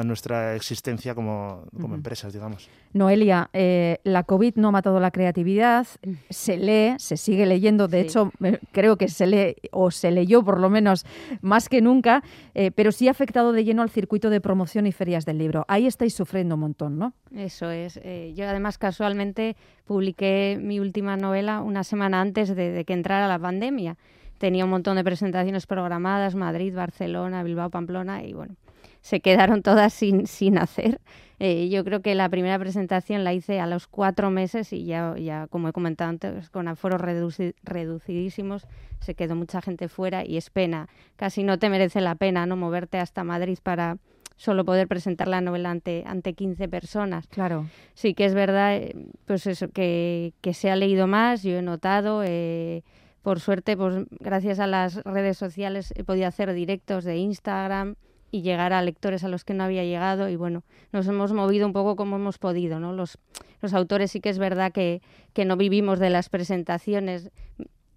nuestra 0.04 0.56
existencia 0.56 1.16
como, 1.16 1.68
empresas, 1.94 2.34
digamos. 2.34 2.70
Noelia, 2.96 3.50
eh, 3.52 4.00
la 4.06 4.24
COVID 4.24 4.56
no 4.56 4.70
ha 4.70 4.72
matado 4.72 5.02
la 5.02 5.12
creatividad, 5.12 5.86
se 6.30 6.56
lee, 6.56 6.96
se 6.98 7.18
sigue 7.18 7.46
leyendo, 7.46 7.90
de 7.90 8.00
hecho 8.00 8.32
creo 8.72 8.96
que 8.96 9.10
se 9.10 9.28
lee 9.28 9.56
o 9.72 9.92
se 9.92 10.12
leyó 10.12 10.46
por 10.46 10.62
lo 10.62 10.70
menos 10.70 11.06
más 11.42 11.68
que 11.68 11.82
nunca, 11.82 12.24
eh, 12.54 12.72
pero 12.72 12.94
sí 12.94 13.10
ha 13.10 13.12
afectado 13.12 13.52
de 13.52 13.66
lleno 13.66 13.82
al 13.82 13.90
circuito 13.90 14.30
de 14.30 14.40
promoción 14.40 14.88
y 14.88 14.94
ferias 14.94 15.26
del 15.26 15.40
libro. 15.40 15.66
Ahí 15.68 15.88
estáis 15.88 16.14
sufriendo 16.14 16.56
un 16.56 16.62
montón, 16.62 16.98
¿no? 16.98 17.12
Eso 17.36 17.70
es. 17.70 18.00
Eh, 18.02 18.32
yo 18.34 18.48
además 18.48 18.78
casualmente 18.78 19.58
publiqué 19.84 20.58
mi 20.62 20.80
última 20.80 21.18
novela 21.18 21.60
una 21.60 21.84
semana 21.84 22.22
antes 22.22 22.56
de, 22.56 22.86
que 22.86 22.94
entrara 22.94 23.28
la 23.28 23.38
pandemia. 23.38 23.98
Tenía 24.38 24.64
un 24.64 24.72
montón 24.72 24.96
de 24.96 25.04
presentaciones 25.04 25.68
programadas, 25.68 26.34
Madrid, 26.36 26.74
Barcelona, 26.74 27.44
Bilbao, 27.44 27.70
Pamplona, 27.70 28.24
y 28.24 28.32
bueno, 28.32 28.56
se 29.06 29.20
quedaron 29.20 29.62
todas 29.62 29.94
sin, 29.94 30.26
sin 30.26 30.58
hacer. 30.58 31.00
Eh, 31.38 31.70
yo 31.70 31.84
creo 31.84 32.02
que 32.02 32.16
la 32.16 32.28
primera 32.28 32.58
presentación 32.58 33.24
la 33.24 33.36
hice 33.36 33.60
a 33.60 33.68
los 33.68 33.86
cuatro 33.86 34.32
meses 34.32 34.74
y 34.74 34.86
ya, 34.86 35.14
ya 35.16 35.46
como 35.46 35.68
he 35.68 35.74
comentado 35.74 36.10
antes, 36.10 36.50
con 36.50 36.68
aforos 36.68 37.00
reducidísimos, 37.00 38.66
se 39.02 39.14
quedó 39.14 39.36
mucha 39.36 39.62
gente 39.62 39.90
fuera 39.90 40.26
y 40.26 40.38
es 40.38 40.50
pena. 40.50 40.90
Casi 41.18 41.44
no 41.44 41.60
te 41.60 41.70
merece 41.70 42.02
la 42.02 42.16
pena 42.16 42.48
no 42.48 42.58
moverte 42.58 42.98
hasta 42.98 43.24
Madrid 43.24 43.60
para 43.62 43.98
solo 44.38 44.66
poder 44.66 44.88
presentar 44.88 45.28
la 45.28 45.40
novela 45.40 45.70
ante, 45.70 46.04
ante 46.08 46.34
15 46.34 46.68
personas. 46.68 47.28
Claro. 47.28 47.68
Sí 47.94 48.16
que 48.16 48.26
es 48.26 48.34
verdad, 48.34 48.76
eh, 48.76 48.96
pues 49.26 49.46
eso, 49.46 49.70
que, 49.70 50.34
que 50.42 50.56
se 50.56 50.72
ha 50.72 50.76
leído 50.76 51.06
más, 51.06 51.44
yo 51.44 51.60
he 51.60 51.62
notado, 51.62 52.24
eh, 52.26 52.82
por 53.22 53.40
suerte, 53.40 53.78
pues 53.78 54.04
gracias 54.20 54.60
a 54.60 54.66
las 54.66 54.96
redes 55.04 55.38
sociales 55.38 55.94
he 55.96 56.04
podido 56.04 56.26
hacer 56.26 56.52
directos 56.54 57.04
de 57.04 57.18
Instagram 57.18 57.98
y 58.36 58.42
llegar 58.42 58.74
a 58.74 58.82
lectores 58.82 59.24
a 59.24 59.30
los 59.30 59.46
que 59.46 59.54
no 59.54 59.64
había 59.64 59.86
llegado 59.86 60.28
y 60.28 60.36
bueno, 60.36 60.64
nos 60.92 61.08
hemos 61.08 61.32
movido 61.32 61.66
un 61.66 61.72
poco 61.72 61.96
como 61.96 62.18
hemos 62.18 62.38
podido, 62.38 62.82
¿no? 62.82 62.92
Los, 62.92 63.18
los 63.62 63.74
autores 63.74 64.12
sí 64.12 64.20
que 64.20 64.28
es 64.28 64.40
verdad 64.40 64.74
que, 64.74 65.02
que 65.32 65.46
no 65.46 65.56
vivimos 65.56 66.00
de 66.00 66.10
las 66.10 66.28
presentaciones, 66.28 67.32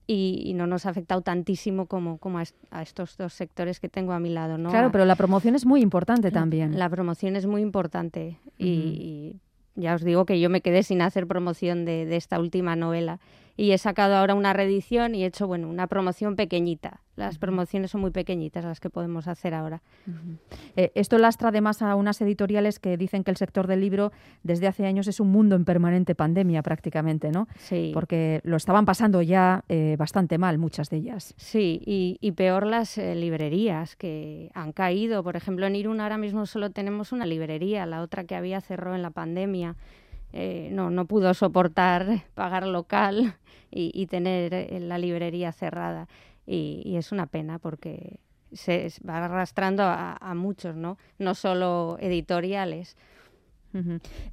y, 0.06 0.52
no 0.54 0.68
nos 0.68 0.86
ha 0.86 0.90
afectado 0.90 1.20
tantísimo 1.22 1.86
como, 1.86 2.18
como 2.18 2.38
a, 2.38 2.82
estos 2.82 3.16
dos 3.16 3.34
sectores 3.34 3.80
que 3.80 3.88
tengo 3.88 4.12
a 4.12 4.20
mi 4.20 4.30
lado. 4.30 4.56
¿no? 4.56 4.70
Claro, 4.70 4.92
pero 4.92 5.04
la 5.04 5.16
promoción 5.16 5.56
es 5.56 5.66
muy 5.66 5.82
importante 5.82 6.30
también. 6.30 6.78
La 6.78 6.88
promoción 6.88 7.34
es 7.34 7.44
muy 7.44 7.60
importante 7.60 8.38
y, 8.56 9.40
ya 9.74 9.96
os 9.96 10.04
digo 10.04 10.24
que 10.24 10.40
yo 10.40 10.50
me 10.50 10.60
quedé 10.60 10.84
sin 10.84 11.02
hacer 11.02 11.26
promoción 11.26 11.84
de, 11.84 12.06
de 12.06 12.16
esta 12.16 12.38
última 12.38 12.76
novela 12.76 13.18
y 13.56 13.72
he 13.72 13.78
sacado 13.78 14.14
ahora 14.14 14.34
una 14.34 14.52
reedición 14.52 15.16
y 15.16 15.24
he 15.24 15.26
hecho 15.26 15.48
bueno 15.48 15.68
una 15.68 15.88
promoción 15.88 16.36
pequeñita. 16.36 17.02
Las 17.18 17.36
promociones 17.36 17.90
son 17.90 18.00
muy 18.00 18.12
pequeñitas 18.12 18.64
las 18.64 18.78
que 18.78 18.90
podemos 18.90 19.26
hacer 19.26 19.52
ahora. 19.52 19.82
Eh, 20.76 20.92
esto 20.94 21.18
lastra 21.18 21.48
además 21.48 21.82
a 21.82 21.96
unas 21.96 22.20
editoriales 22.20 22.78
que 22.78 22.96
dicen 22.96 23.24
que 23.24 23.32
el 23.32 23.36
sector 23.36 23.66
del 23.66 23.80
libro 23.80 24.12
desde 24.44 24.68
hace 24.68 24.86
años 24.86 25.08
es 25.08 25.18
un 25.18 25.32
mundo 25.32 25.56
en 25.56 25.64
permanente 25.64 26.14
pandemia 26.14 26.62
prácticamente, 26.62 27.32
¿no? 27.32 27.48
Sí. 27.56 27.90
Porque 27.92 28.40
lo 28.44 28.56
estaban 28.56 28.84
pasando 28.84 29.20
ya 29.20 29.64
eh, 29.68 29.96
bastante 29.98 30.38
mal 30.38 30.58
muchas 30.58 30.90
de 30.90 30.98
ellas. 30.98 31.34
Sí, 31.36 31.82
y, 31.84 32.32
peor 32.32 32.68
las 32.68 32.96
eh, 32.98 33.16
librerías 33.16 33.96
que 33.96 34.52
han 34.54 34.70
caído. 34.70 35.24
Por 35.24 35.34
ejemplo, 35.34 35.66
en 35.66 35.74
Irún 35.74 36.00
ahora 36.00 36.18
mismo 36.18 36.46
solo 36.46 36.70
tenemos 36.70 37.10
una 37.10 37.26
librería, 37.26 37.84
la 37.84 38.00
otra 38.00 38.22
que 38.22 38.36
había 38.36 38.60
cerró 38.60 38.94
en 38.94 39.02
la 39.02 39.10
pandemia. 39.10 39.74
no, 40.70 40.90
no 40.90 41.06
pudo 41.06 41.34
soportar 41.34 42.22
pagar 42.34 42.64
local 42.64 43.34
y, 43.72 44.06
tener 44.06 44.80
la 44.82 44.98
librería 44.98 45.50
cerrada. 45.50 46.06
Y, 46.48 46.96
es 46.96 47.12
una 47.12 47.26
pena 47.26 47.58
porque 47.58 48.20
se 48.52 48.90
va 49.06 49.24
arrastrando 49.24 49.82
a, 49.84 50.32
muchos, 50.34 50.74
¿no? 50.74 50.96
No 51.18 51.34
solo 51.34 51.98
editoriales. 52.00 52.96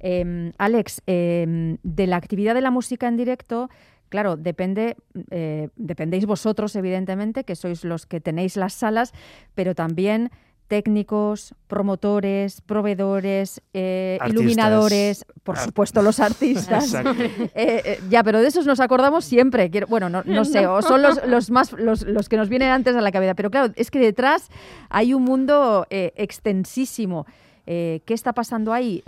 Em, 0.00 0.52
Alex, 0.56 1.02
em, 1.06 1.76
de 1.82 2.06
la 2.06 2.16
actividad 2.16 2.54
de 2.54 2.62
la 2.62 2.70
música 2.70 3.06
en 3.06 3.18
directo, 3.18 3.68
claro, 4.08 4.36
depende, 4.38 4.96
eh, 5.30 5.68
dependéis 5.76 6.24
vosotros, 6.24 6.74
evidentemente, 6.74 7.44
que 7.44 7.54
sois 7.54 7.84
los 7.84 8.06
que 8.06 8.20
tenéis 8.20 8.56
las 8.56 8.72
salas, 8.72 9.12
pero 9.54 9.74
también 9.74 10.30
técnicos, 10.66 11.54
promotores, 11.68 12.60
proveedores, 12.60 13.62
eh, 13.72 14.18
iluminadores, 14.28 15.24
por 15.42 15.56
supuesto 15.58 16.02
los 16.02 16.20
artistas. 16.20 16.94
Eh, 17.54 17.82
eh, 17.84 18.00
ya, 18.10 18.22
pero 18.22 18.40
de 18.40 18.48
esos 18.48 18.66
nos 18.66 18.80
acordamos 18.80 19.24
siempre. 19.24 19.70
bueno, 19.88 20.08
no, 20.08 20.22
no 20.24 20.44
sé, 20.44 20.66
o 20.66 20.82
son 20.82 21.02
los, 21.02 21.24
los 21.26 21.50
más 21.50 21.72
los, 21.72 22.02
los, 22.02 22.28
que 22.28 22.36
nos 22.36 22.48
vienen 22.48 22.68
antes 22.68 22.94
a 22.94 23.00
la 23.00 23.10
cabeza. 23.12 23.34
Pero 23.34 23.50
claro, 23.50 23.72
es 23.76 23.90
que 23.90 23.98
detrás 23.98 24.48
hay 24.90 25.14
un 25.14 25.22
mundo 25.24 25.86
extensísimo. 25.90 27.26
¿Qué 27.64 28.02
está 28.08 28.32
pasando 28.32 28.72
ahí 28.72 29.02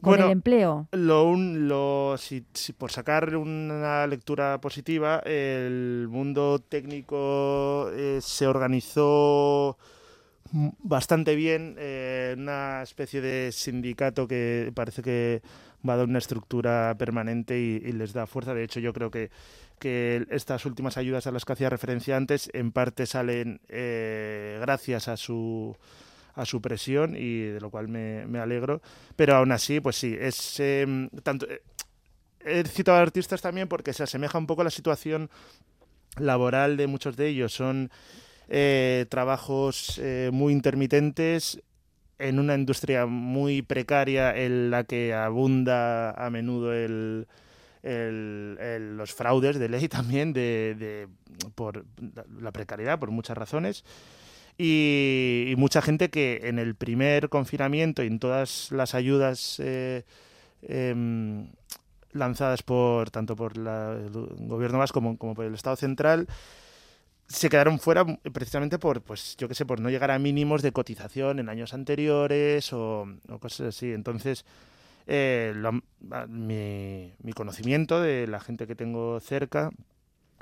con 0.00 0.20
el 0.20 0.30
empleo? 0.30 0.88
Lo, 0.92 1.34
lo, 1.34 2.16
si, 2.18 2.42
por 2.76 2.92
sacar 2.92 3.36
una 3.36 4.06
lectura 4.06 4.60
positiva, 4.60 5.20
el 5.24 6.06
mundo 6.08 6.58
técnico 6.60 7.90
se 8.20 8.46
organizó 8.46 9.76
bastante 10.52 11.34
bien, 11.34 11.76
eh, 11.78 12.34
una 12.36 12.82
especie 12.82 13.20
de 13.20 13.52
sindicato 13.52 14.26
que 14.26 14.72
parece 14.74 15.02
que 15.02 15.42
va 15.88 15.94
a 15.94 15.96
dar 15.98 16.06
una 16.06 16.18
estructura 16.18 16.94
permanente 16.98 17.58
y, 17.58 17.80
les 17.92 18.12
da 18.12 18.26
fuerza. 18.26 18.54
De 18.54 18.64
hecho, 18.64 18.80
yo 18.80 18.92
creo 18.92 19.10
que, 19.10 19.30
que 19.78 20.26
estas 20.30 20.64
últimas 20.66 20.96
ayudas 20.96 21.26
a 21.26 21.32
las 21.32 21.44
que 21.44 21.52
hacía 21.52 21.70
referencia 21.70 22.16
antes, 22.16 22.50
en 22.52 22.72
parte 22.72 23.06
salen 23.06 23.60
eh, 23.68 24.58
gracias 24.60 25.08
a 25.08 25.16
su 25.16 25.76
a 26.34 26.44
su 26.44 26.62
presión 26.62 27.16
y 27.16 27.40
de 27.46 27.60
lo 27.60 27.68
cual 27.68 27.88
me, 27.88 28.24
me 28.26 28.38
alegro. 28.38 28.80
Pero 29.16 29.34
aún 29.34 29.50
así, 29.50 29.80
pues 29.80 29.96
sí, 29.96 30.16
es 30.18 30.60
em, 30.60 31.08
tanto. 31.24 31.46
Eh, 31.50 31.62
he 32.44 32.64
citado 32.64 32.98
a 32.98 33.02
artistas 33.02 33.42
también 33.42 33.66
porque 33.66 33.92
se 33.92 34.04
asemeja 34.04 34.38
un 34.38 34.46
poco 34.46 34.60
a 34.60 34.64
la 34.64 34.70
situación 34.70 35.30
laboral 36.16 36.76
de 36.76 36.86
muchos 36.86 37.16
de 37.16 37.26
ellos. 37.26 37.52
Son 37.52 37.90
eh, 38.48 39.04
trabajos 39.10 39.98
eh, 40.02 40.30
muy 40.32 40.54
intermitentes 40.54 41.62
en 42.18 42.38
una 42.38 42.54
industria 42.54 43.06
muy 43.06 43.62
precaria 43.62 44.34
en 44.36 44.70
la 44.70 44.84
que 44.84 45.14
abunda 45.14 46.12
a 46.12 46.30
menudo 46.30 46.72
el, 46.74 47.26
los 47.82 49.12
fraudes 49.12 49.58
de 49.58 49.68
ley 49.68 49.88
también 49.88 50.32
de, 50.32 51.08
por 51.54 51.84
la 52.40 52.50
precariedad 52.52 52.98
por 52.98 53.10
muchas 53.10 53.36
razones. 53.36 53.84
Y, 54.56 55.54
mucha 55.56 55.80
gente 55.82 56.08
que 56.08 56.40
en 56.44 56.58
el 56.58 56.74
primer 56.74 57.28
confinamiento 57.28 58.02
y 58.02 58.08
en 58.08 58.18
todas 58.18 58.72
las 58.72 58.94
ayudas 58.96 59.60
eh, 59.60 60.04
em, 60.62 61.50
lanzadas 62.12 62.64
por 62.64 63.10
tanto 63.10 63.36
por 63.36 63.56
el 63.56 64.10
gobierno 64.10 64.78
más 64.78 64.90
como, 64.90 65.16
como 65.16 65.34
por 65.34 65.44
el 65.44 65.54
Estado 65.54 65.76
central 65.76 66.26
se 67.28 67.50
quedaron 67.50 67.78
fuera 67.78 68.06
precisamente 68.32 68.78
por, 68.78 69.02
pues, 69.02 69.36
yo 69.36 69.48
qué 69.48 69.54
sé, 69.54 69.66
por 69.66 69.80
no 69.80 69.90
llegar 69.90 70.10
a 70.10 70.18
mínimos 70.18 70.62
de 70.62 70.72
cotización 70.72 71.38
en 71.38 71.48
años 71.48 71.74
anteriores 71.74 72.72
o, 72.72 73.06
cosas 73.40 73.68
así. 73.68 73.92
Entonces, 73.92 74.46
eh, 75.06 75.54
mi, 76.28 77.32
conocimiento 77.34 78.00
de 78.00 78.26
la 78.26 78.40
gente 78.40 78.66
que 78.66 78.74
tengo 78.74 79.20
cerca 79.20 79.70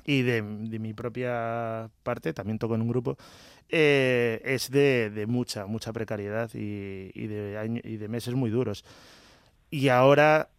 y 0.05 0.23
de, 0.23 0.43
mi 0.43 0.95
propia 0.95 1.90
parte, 2.05 2.33
también 2.33 2.61
toco 2.61 2.76
en 2.76 2.83
un 2.83 2.88
grupo, 2.88 3.16
eh, 3.69 4.40
es 4.45 4.71
de, 4.71 5.25
mucha, 5.28 5.66
mucha 5.66 5.93
precariedad 5.93 6.50
y, 6.55 7.11
y, 7.14 7.26
de 7.26 7.81
y 7.83 7.97
de 7.97 8.09
meses 8.09 8.35
muy 8.35 8.50
duros. 8.50 8.85
Y 9.71 9.88
ahora 9.88 10.50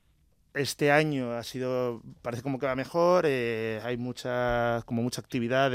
este 0.58 0.92
año 0.92 1.34
ha 1.34 1.44
sido, 1.44 2.02
parece 2.22 2.44
como 2.44 2.60
que 2.60 2.66
va 2.66 2.76
mejor, 2.76 3.26
eh, 3.28 3.80
hay 3.84 3.98
mucha, 3.98 4.82
como 4.86 5.02
mucha 5.04 5.22
actividad 5.22 5.72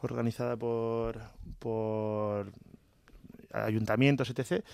organizada 0.00 0.56
por, 0.56 1.20
por 1.58 2.52
ayuntamientos, 3.52 4.30
etc. 4.30 4.64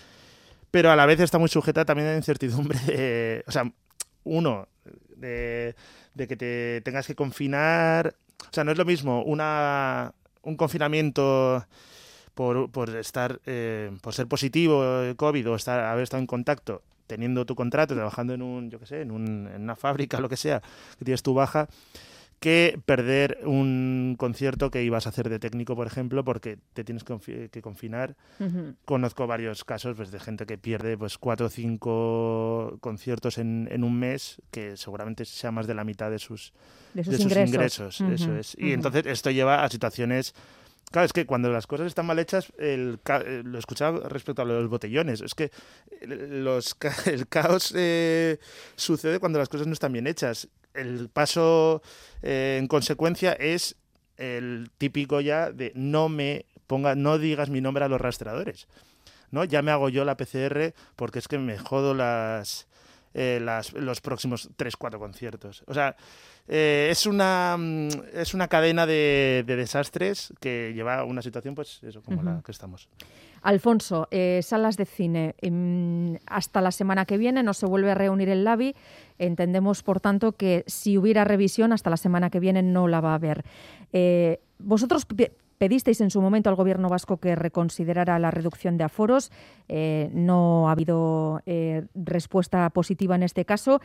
Pero 0.71 0.91
a 0.91 0.95
la 0.95 1.05
vez 1.05 1.19
está 1.19 1.37
muy 1.37 1.49
sujeta 1.49 1.85
también 1.85 2.09
a 2.09 2.15
incertidumbre 2.15 3.43
o 3.47 3.51
sea, 3.51 3.71
uno, 4.23 4.67
de, 5.15 5.75
que 6.15 6.35
te 6.35 6.81
tengas 6.81 7.07
que 7.07 7.15
confinar, 7.15 8.15
o 8.39 8.53
sea, 8.53 8.63
no 8.63 8.71
es 8.71 8.77
lo 8.77 8.85
mismo 8.85 9.23
una, 9.23 10.13
un 10.41 10.57
confinamiento 10.57 11.65
por, 12.33 12.71
por 12.71 12.89
estar, 12.95 13.39
eh, 13.45 13.91
por 14.01 14.13
ser 14.13 14.27
positivo 14.27 14.83
COVID 15.15 15.49
o 15.49 15.55
estar, 15.55 15.79
haber 15.79 16.03
estado 16.03 16.21
en 16.21 16.27
contacto 16.27 16.81
teniendo 17.13 17.45
tu 17.45 17.53
contrato, 17.53 17.93
trabajando 17.93 18.33
en 18.33 18.41
un, 18.41 18.71
yo 18.71 18.79
qué 18.79 18.87
sé, 18.87 19.01
en, 19.01 19.11
un, 19.11 19.47
en 19.53 19.61
una 19.61 19.75
fábrica, 19.75 20.19
lo 20.19 20.29
que 20.29 20.37
sea, 20.37 20.61
que 20.97 21.05
tienes 21.05 21.21
tu 21.21 21.35
baja, 21.35 21.67
que 22.39 22.79
perder 22.85 23.39
un 23.45 24.15
concierto 24.17 24.69
que 24.71 24.83
ibas 24.83 25.05
a 25.05 25.09
hacer 25.09 25.29
de 25.29 25.39
técnico, 25.39 25.75
por 25.75 25.87
ejemplo, 25.87 26.25
porque 26.25 26.57
te 26.73 26.83
tienes 26.83 27.03
que 27.05 27.61
confinar. 27.61 28.17
Conozco 28.83 29.27
varios 29.27 29.63
casos 29.63 29.95
pues, 29.95 30.11
de 30.11 30.19
gente 30.19 30.45
que 30.45 30.57
pierde 30.57 30.97
pues 30.97 31.17
cuatro 31.17 31.45
o 31.45 31.49
cinco 31.49 32.79
conciertos 32.81 33.37
en, 33.37 33.69
en, 33.71 33.85
un 33.85 33.97
mes, 33.97 34.41
que 34.51 34.75
seguramente 34.75 35.23
sea 35.23 35.51
más 35.51 35.67
de 35.67 35.73
la 35.75 35.85
mitad 35.85 36.11
de 36.11 36.19
sus, 36.19 36.51
de 36.93 37.05
sus, 37.05 37.33
ingresos. 37.33 38.01
Eso 38.01 38.35
es. 38.35 38.57
Y 38.59 38.73
entonces 38.73 39.05
esto 39.05 39.31
lleva 39.31 39.63
a 39.63 39.69
situaciones 39.69 40.33
Claro, 40.93 41.07
es 41.07 41.13
que 41.13 41.25
cuando 41.25 41.51
las 41.51 41.65
cosas 41.65 41.87
están 41.87 42.05
mal 42.05 42.19
hechas, 42.19 42.53
el, 42.59 42.99
eh, 43.03 43.41
lo 43.43 43.57
escuchaba 43.57 44.07
respecto 44.07 44.43
a 44.43 44.45
los 44.45 44.69
botellones, 44.69 45.21
es 45.21 45.33
que 45.33 45.49
los, 46.05 46.77
el 47.07 47.27
caos 47.27 47.73
eh, 47.75 48.37
sucede 48.75 49.19
cuando 49.19 49.39
las 49.39 49.49
cosas 49.49 49.65
no 49.65 49.73
están 49.73 49.91
bien 49.91 50.05
hechas. 50.05 50.49
El 50.75 51.09
paso 51.09 51.81
eh, 52.21 52.57
en 52.59 52.67
consecuencia 52.67 53.33
es 53.33 53.75
el 54.17 54.69
típico 54.77 55.19
ya 55.19 55.51
de 55.51 55.71
no 55.73 56.09
me 56.09 56.45
ponga, 56.67 56.93
no 56.93 57.17
digas 57.17 57.49
mi 57.49 57.59
nombre 57.59 57.83
a 57.83 57.87
los 57.87 57.99
rastreadores. 57.99 58.67
¿no? 59.31 59.45
Ya 59.45 59.63
me 59.63 59.71
hago 59.71 59.89
yo 59.89 60.05
la 60.05 60.15
PCR 60.15 60.75
porque 60.95 61.17
es 61.17 61.27
que 61.27 61.39
me 61.39 61.57
jodo 61.57 61.95
las, 61.95 62.67
las 63.13 63.73
los 63.73 64.01
próximos 64.01 64.49
3-4 64.57 64.97
conciertos. 64.99 65.63
O 65.67 65.73
sea, 65.73 65.95
eh, 66.47 66.89
es, 66.91 67.05
una, 67.05 67.55
mm, 67.57 67.87
es 68.13 68.33
una 68.33 68.47
cadena 68.47 68.85
de, 68.85 69.43
desastres 69.47 70.33
que 70.41 70.73
lleva 70.75 70.99
a 70.99 71.03
una 71.05 71.21
situación 71.21 71.55
pues 71.55 71.81
eso, 71.83 72.01
como 72.01 72.21
la 72.21 72.41
que 72.43 72.51
estamos. 72.51 72.89
Alfonso, 73.43 74.07
eh, 74.11 74.41
salas 74.41 74.77
de 74.77 74.85
cine. 74.85 75.35
Em, 75.41 76.17
hasta 76.25 76.61
la 76.61 76.71
semana 76.71 77.05
que 77.05 77.17
viene 77.17 77.43
no 77.43 77.53
se 77.53 77.65
vuelve 77.65 77.91
a 77.91 77.95
reunir 77.95 78.29
el 78.29 78.43
LABI. 78.43 78.75
Entendemos, 79.19 79.83
por 79.83 79.99
tanto, 79.99 80.33
que 80.33 80.63
si 80.67 80.97
hubiera 80.97 81.23
revisión, 81.23 81.71
hasta 81.71 81.89
la 81.89 81.97
semana 81.97 82.29
que 82.29 82.39
viene 82.39 82.61
no 82.61 82.87
la 82.87 83.01
va 83.01 83.11
a 83.11 83.15
haber. 83.15 83.43
Eh, 83.91 84.39
vosotros 84.59 85.05
pedisteis 85.57 86.01
en 86.01 86.09
su 86.09 86.21
momento 86.21 86.49
al 86.49 86.55
Gobierno 86.55 86.89
vasco 86.89 87.17
que 87.17 87.35
reconsiderara 87.35 88.19
la 88.19 88.31
reducción 88.31 88.77
de 88.77 88.83
aforos. 88.83 89.31
no 90.11 90.69
ha 90.69 90.71
habido 90.71 91.41
respuesta 91.95 92.69
positiva 92.69 93.15
en 93.15 93.23
este 93.23 93.45
caso. 93.45 93.81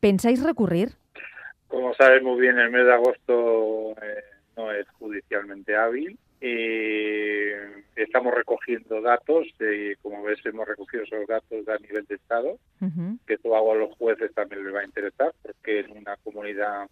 ¿Pensáis 0.00 0.42
recurrir? 0.42 0.96
Como 1.68 1.94
sabes 1.94 2.22
muy 2.22 2.40
bien, 2.40 2.58
el 2.58 2.70
mes 2.70 2.84
de 2.84 2.92
agosto 2.92 3.90
eh, 4.02 4.22
no 4.56 4.70
es 4.72 4.88
judicialmente 4.98 5.76
hábil. 5.76 6.18
estamos 7.96 8.34
recogiendo 8.34 9.00
datos, 9.00 9.46
como 10.02 10.22
ves 10.22 10.38
hemos 10.44 10.68
recogido 10.68 11.02
esos 11.02 11.26
datos 11.26 11.68
a 11.68 11.78
nivel 11.78 12.04
de 12.06 12.14
Estado, 12.14 12.58
que 13.26 13.34
esto 13.34 13.56
hago 13.56 13.72
a 13.72 13.76
los 13.76 13.96
jueces 13.96 14.32
también 14.34 14.64
les 14.64 14.74
va 14.74 14.80
a 14.80 14.84
interesar, 14.84 15.34
porque 15.42 15.80
en 15.80 15.98
una 15.98 16.16
comunidad 16.18 16.88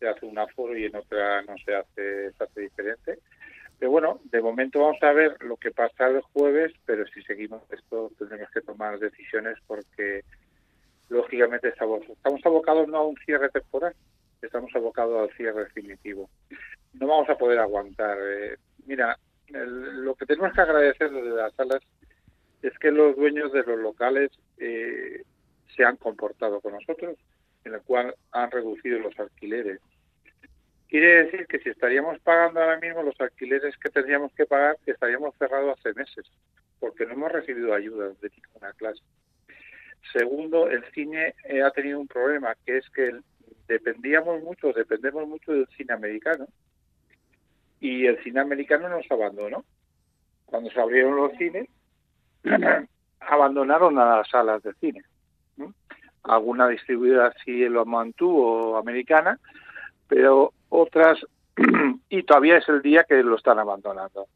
se 0.00 0.08
hace 0.08 0.26
un 0.26 0.38
aforo 0.38 0.76
y 0.76 0.86
en 0.86 0.96
otra 0.96 1.42
no 1.42 1.54
se 1.64 1.76
hace, 1.76 2.32
se 2.32 2.44
hace 2.44 2.60
diferente. 2.62 3.18
Pero 3.78 3.92
bueno, 3.92 4.20
de 4.24 4.42
momento 4.42 4.80
vamos 4.80 5.02
a 5.02 5.12
ver 5.12 5.36
lo 5.40 5.56
que 5.56 5.70
pasa 5.70 6.08
el 6.08 6.20
jueves, 6.20 6.72
pero 6.84 7.06
si 7.06 7.22
seguimos 7.22 7.62
esto 7.70 8.10
tendremos 8.18 8.50
que 8.50 8.60
tomar 8.60 8.98
decisiones 8.98 9.56
porque 9.66 10.22
lógicamente 11.08 11.68
estamos, 11.68 12.02
abocados 12.44 12.88
no 12.88 12.98
a 12.98 13.06
un 13.06 13.16
cierre 13.24 13.48
temporal, 13.50 13.94
estamos 14.42 14.74
abocados 14.74 15.30
al 15.30 15.36
cierre 15.36 15.64
definitivo. 15.64 16.28
No 16.94 17.06
vamos 17.06 17.28
a 17.30 17.36
poder 17.36 17.58
aguantar. 17.58 18.18
Eh, 18.20 18.56
mira, 18.86 19.18
lo 19.48 20.14
que 20.14 20.26
tenemos 20.26 20.52
que 20.52 20.60
agradecer 20.60 21.10
desde 21.10 21.36
las 21.36 21.54
salas 21.54 21.82
es 22.62 22.78
que 22.78 22.90
los 22.90 23.16
dueños 23.16 23.52
de 23.52 23.62
los 23.62 23.78
locales 23.78 24.30
eh, 24.58 25.22
se 25.74 25.84
han 25.84 25.96
comportado 25.96 26.60
con 26.60 26.74
nosotros, 26.74 27.16
en 27.64 27.74
el 27.74 27.80
cual 27.82 28.14
han 28.32 28.50
reducido 28.50 28.98
los 28.98 29.18
alquileres. 29.18 29.80
Quiere 30.90 31.24
decir 31.24 31.46
que 31.46 31.60
si 31.60 31.68
estaríamos 31.68 32.18
pagando 32.18 32.60
ahora 32.60 32.80
mismo 32.80 33.04
los 33.04 33.18
alquileres 33.20 33.76
que 33.76 33.90
tendríamos 33.90 34.32
que 34.32 34.44
pagar, 34.44 34.76
estaríamos 34.84 35.36
cerrados 35.38 35.78
hace 35.78 35.94
meses, 35.94 36.26
porque 36.80 37.06
no 37.06 37.12
hemos 37.12 37.30
recibido 37.30 37.72
ayuda 37.72 38.08
de 38.08 38.30
ninguna 38.36 38.72
clase. 38.72 39.00
Segundo, 40.12 40.68
el 40.68 40.84
cine 40.92 41.36
eh, 41.44 41.62
ha 41.62 41.70
tenido 41.70 42.00
un 42.00 42.08
problema, 42.08 42.56
que 42.66 42.78
es 42.78 42.90
que 42.90 43.12
dependíamos 43.68 44.42
mucho, 44.42 44.72
dependemos 44.72 45.28
mucho 45.28 45.52
del 45.52 45.68
cine 45.76 45.94
americano, 45.94 46.48
y 47.78 48.06
el 48.06 48.20
cine 48.24 48.40
americano 48.40 48.88
nos 48.88 49.08
abandonó. 49.12 49.64
Cuando 50.44 50.70
se 50.70 50.80
abrieron 50.80 51.14
los 51.14 51.30
cines, 51.38 51.68
abandonaron 53.20 53.96
a 53.96 54.16
las 54.16 54.28
salas 54.28 54.60
de 54.64 54.74
cine. 54.74 55.04
Alguna 56.24 56.66
distribuidora 56.66 57.32
sí 57.44 57.68
lo 57.68 57.86
mantuvo, 57.86 58.76
americana, 58.76 59.38
pero 60.10 60.52
otras, 60.68 61.18
y 62.10 62.22
todavía 62.24 62.58
es 62.58 62.68
el 62.68 62.82
día 62.82 63.04
que 63.04 63.22
lo 63.22 63.36
están 63.36 63.58
abandonando. 63.58 64.26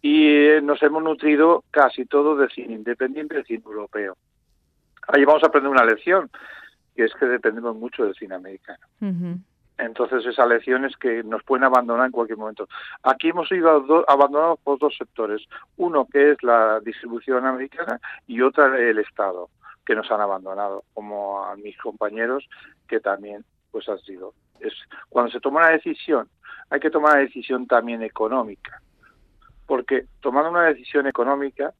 Y 0.00 0.28
eh, 0.28 0.60
nos 0.62 0.80
hemos 0.84 1.02
nutrido 1.02 1.64
casi 1.72 2.04
todo 2.04 2.36
de 2.36 2.48
cine 2.50 2.74
independiente, 2.74 3.34
del 3.34 3.44
cine 3.44 3.64
europeo 3.66 4.16
ahí 5.08 5.24
vamos 5.24 5.42
a 5.42 5.46
aprender 5.46 5.70
una 5.70 5.84
lección, 5.84 6.30
que 6.94 7.04
es 7.04 7.14
que 7.14 7.26
dependemos 7.26 7.76
mucho 7.76 8.04
del 8.04 8.14
cine 8.14 8.34
americano. 8.34 8.86
Entonces 9.78 10.26
esa 10.26 10.44
lección 10.44 10.84
es 10.84 10.96
que 10.96 11.22
nos 11.22 11.42
pueden 11.44 11.64
abandonar 11.64 12.06
en 12.06 12.12
cualquier 12.12 12.38
momento. 12.38 12.68
Aquí 13.02 13.28
hemos 13.28 13.48
sido 13.48 14.04
abandonados 14.08 14.58
por 14.62 14.78
dos 14.78 14.96
sectores, 14.96 15.42
uno 15.76 16.06
que 16.06 16.32
es 16.32 16.42
la 16.42 16.80
distribución 16.80 17.46
americana 17.46 18.00
y 18.26 18.40
otra 18.40 18.76
el 18.78 18.98
Estado, 18.98 19.48
que 19.86 19.94
nos 19.94 20.10
han 20.10 20.20
abandonado, 20.20 20.84
como 20.94 21.44
a 21.44 21.56
mis 21.56 21.76
compañeros 21.78 22.48
que 22.88 23.00
también 23.00 23.44
pues 23.70 23.88
han 23.88 24.00
sido. 24.00 24.34
Es, 24.60 24.74
cuando 25.08 25.30
se 25.30 25.40
toma 25.40 25.60
una 25.60 25.70
decisión, 25.70 26.28
hay 26.70 26.80
que 26.80 26.90
tomar 26.90 27.14
una 27.14 27.22
decisión 27.22 27.66
también 27.66 28.02
económica, 28.02 28.80
porque 29.66 30.06
tomando 30.20 30.50
una 30.50 30.64
decisión 30.64 31.06
económica 31.06 31.72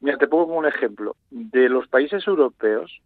Mira, 0.00 0.16
te 0.16 0.28
pongo 0.28 0.54
un 0.54 0.66
ejemplo. 0.66 1.16
De 1.30 1.68
los 1.68 1.88
países 1.88 2.26
europeos, 2.26 3.00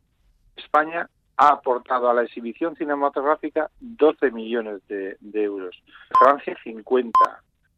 España 0.57 1.09
ha 1.37 1.49
aportado 1.49 2.11
a 2.11 2.15
la 2.15 2.23
exhibición 2.23 2.77
cinematográfica 2.77 3.71
12 3.81 4.31
millones 4.31 4.87
de, 4.89 5.17
euros. 5.33 5.83
Francia 6.19 6.57
50. 6.63 7.19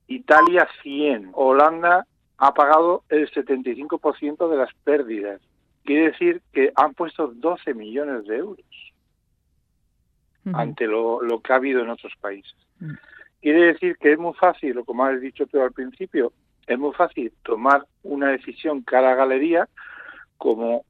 Italia 0.08 0.68
100. 0.82 1.30
Holanda 1.34 2.06
ha 2.38 2.54
pagado 2.54 3.04
el 3.08 3.30
75% 3.30 4.48
de 4.48 4.56
las 4.56 4.74
pérdidas. 4.82 5.40
Quiere 5.84 6.10
decir 6.10 6.42
que 6.52 6.72
han 6.74 6.94
puesto 6.94 7.28
12 7.28 7.74
millones 7.74 8.26
de 8.26 8.36
euros 8.38 8.93
ante 10.52 10.86
lo, 10.86 11.20
que 11.42 11.52
ha 11.52 11.56
habido 11.56 11.82
en 11.82 11.90
otros 11.90 12.12
países. 12.20 12.54
Quiere 13.40 13.72
decir 13.72 13.96
que 13.98 14.12
es 14.12 14.18
muy 14.18 14.34
fácil, 14.34 14.84
como 14.84 15.04
has 15.04 15.20
dicho 15.20 15.46
tú 15.46 15.60
al 15.60 15.72
principio, 15.72 16.32
es 16.66 16.78
muy 16.78 16.92
fácil 16.92 17.32
tomar 17.42 17.84
una 18.02 18.28
decisión 18.28 18.82
cada 18.82 19.14
galería 19.14 19.68
como 20.38 20.84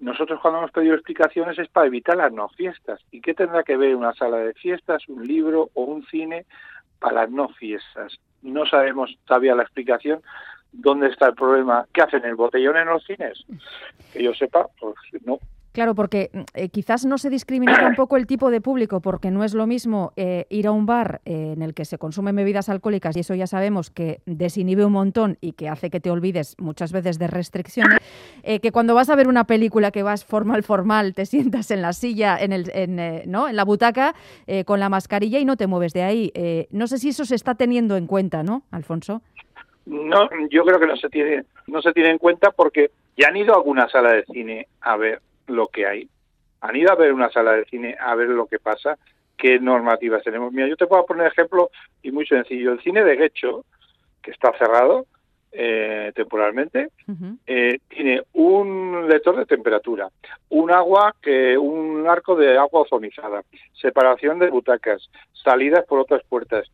nosotros 0.00 0.40
cuando 0.40 0.58
hemos 0.58 0.70
pedido 0.70 0.94
explicaciones 0.94 1.58
es 1.58 1.68
para 1.68 1.86
evitar 1.86 2.16
las 2.16 2.32
no 2.32 2.48
fiestas. 2.50 3.00
¿Y 3.10 3.20
qué 3.20 3.34
tendrá 3.34 3.62
que 3.62 3.76
ver 3.76 3.96
una 3.96 4.12
sala 4.14 4.38
de 4.38 4.52
fiestas, 4.52 5.08
un 5.08 5.26
libro 5.26 5.70
o 5.74 5.84
un 5.84 6.04
cine 6.06 6.44
para 6.98 7.22
las 7.22 7.30
no 7.30 7.48
fiestas? 7.48 8.18
No 8.42 8.66
sabemos 8.66 9.16
todavía 9.24 9.54
la 9.54 9.62
explicación 9.62 10.20
dónde 10.72 11.08
está 11.08 11.28
el 11.28 11.34
problema. 11.34 11.86
¿Qué 11.92 12.02
hacen 12.02 12.24
el 12.24 12.34
botellón 12.34 12.76
en 12.76 12.88
los 12.88 13.04
cines? 13.04 13.44
Que 14.12 14.22
yo 14.22 14.34
sepa, 14.34 14.66
pues 14.78 14.94
no. 15.24 15.38
Claro, 15.74 15.96
porque 15.96 16.30
mm, 16.32 16.40
eh, 16.54 16.68
quizás 16.68 17.04
no 17.04 17.18
se 17.18 17.28
discrimina 17.30 17.76
tampoco 17.76 18.16
el 18.16 18.28
tipo 18.28 18.52
de 18.52 18.60
público, 18.60 19.00
porque 19.00 19.32
no 19.32 19.42
es 19.42 19.54
lo 19.54 19.66
mismo 19.66 20.12
eh, 20.14 20.46
ir 20.48 20.68
a 20.68 20.70
un 20.70 20.86
bar 20.86 21.20
eh, 21.24 21.50
en 21.52 21.62
el 21.62 21.74
que 21.74 21.84
se 21.84 21.98
consumen 21.98 22.36
bebidas 22.36 22.68
alcohólicas, 22.68 23.16
y 23.16 23.20
eso 23.20 23.34
ya 23.34 23.48
sabemos 23.48 23.90
que 23.90 24.20
desinhibe 24.24 24.84
un 24.84 24.92
montón 24.92 25.36
y 25.40 25.52
que 25.52 25.68
hace 25.68 25.90
que 25.90 25.98
te 25.98 26.12
olvides 26.12 26.54
muchas 26.60 26.92
veces 26.92 27.18
de 27.18 27.26
restricciones, 27.26 27.98
que 28.44 28.70
cuando 28.70 28.94
vas 28.94 29.10
a 29.10 29.16
ver 29.16 29.26
una 29.26 29.44
película 29.44 29.90
que 29.90 30.04
vas 30.04 30.24
formal, 30.24 30.62
formal, 30.62 31.12
te 31.12 31.26
sientas 31.26 31.72
en 31.72 31.82
la 31.82 31.92
silla, 31.92 32.38
en, 32.38 32.52
el, 32.52 32.70
en, 32.72 33.30
¿no? 33.30 33.48
en 33.48 33.56
la 33.56 33.64
butaca, 33.64 34.14
con 34.66 34.78
la 34.78 34.88
mascarilla 34.88 35.40
y 35.40 35.44
no 35.44 35.56
te 35.56 35.66
mueves 35.66 35.92
de 35.92 36.02
ahí. 36.02 36.66
no 36.70 36.86
sé 36.86 36.98
si 36.98 37.08
eso 37.08 37.24
se 37.24 37.34
está 37.34 37.56
teniendo 37.56 37.96
en 37.96 38.06
cuenta, 38.06 38.44
¿no, 38.44 38.62
Alfonso? 38.70 39.22
No, 39.86 40.28
yo 40.50 40.64
creo 40.64 40.78
que 40.78 40.86
no 40.86 40.96
se 40.96 41.08
tiene, 41.08 41.44
no 41.66 41.82
se 41.82 41.92
tiene 41.92 42.10
en 42.10 42.18
cuenta 42.18 42.52
porque 42.52 42.92
ya 43.16 43.28
han 43.28 43.36
ido 43.36 43.54
a 43.54 43.56
alguna 43.56 43.88
sala 43.88 44.12
de 44.12 44.24
cine 44.26 44.68
a 44.80 44.96
ver 44.96 45.20
lo 45.46 45.68
que 45.68 45.86
hay. 45.86 46.08
Han 46.60 46.76
ido 46.76 46.92
a 46.92 46.96
ver 46.96 47.12
una 47.12 47.30
sala 47.30 47.52
de 47.52 47.64
cine 47.66 47.96
a 47.98 48.14
ver 48.14 48.28
lo 48.28 48.46
que 48.46 48.58
pasa, 48.58 48.98
qué 49.36 49.58
normativas 49.58 50.22
tenemos. 50.22 50.52
Mira, 50.52 50.68
yo 50.68 50.76
te 50.76 50.86
puedo 50.86 51.04
poner 51.04 51.26
ejemplo 51.26 51.70
y 52.02 52.10
muy 52.10 52.26
sencillo. 52.26 52.72
El 52.72 52.82
cine 52.82 53.04
de 53.04 53.16
Guecho, 53.16 53.64
que 54.22 54.30
está 54.30 54.56
cerrado 54.56 55.06
eh, 55.52 56.12
temporalmente, 56.14 56.88
eh, 57.46 57.78
tiene 57.88 58.22
un 58.32 59.06
lector 59.08 59.36
de 59.36 59.46
temperatura, 59.46 60.08
un 60.48 60.70
agua 60.70 61.14
que 61.20 61.56
un 61.58 62.06
arco 62.08 62.34
de 62.34 62.56
agua 62.56 62.82
ozonizada, 62.82 63.42
separación 63.72 64.38
de 64.38 64.50
butacas, 64.50 65.10
salidas 65.32 65.84
por 65.86 66.00
otras 66.00 66.22
puertas. 66.24 66.66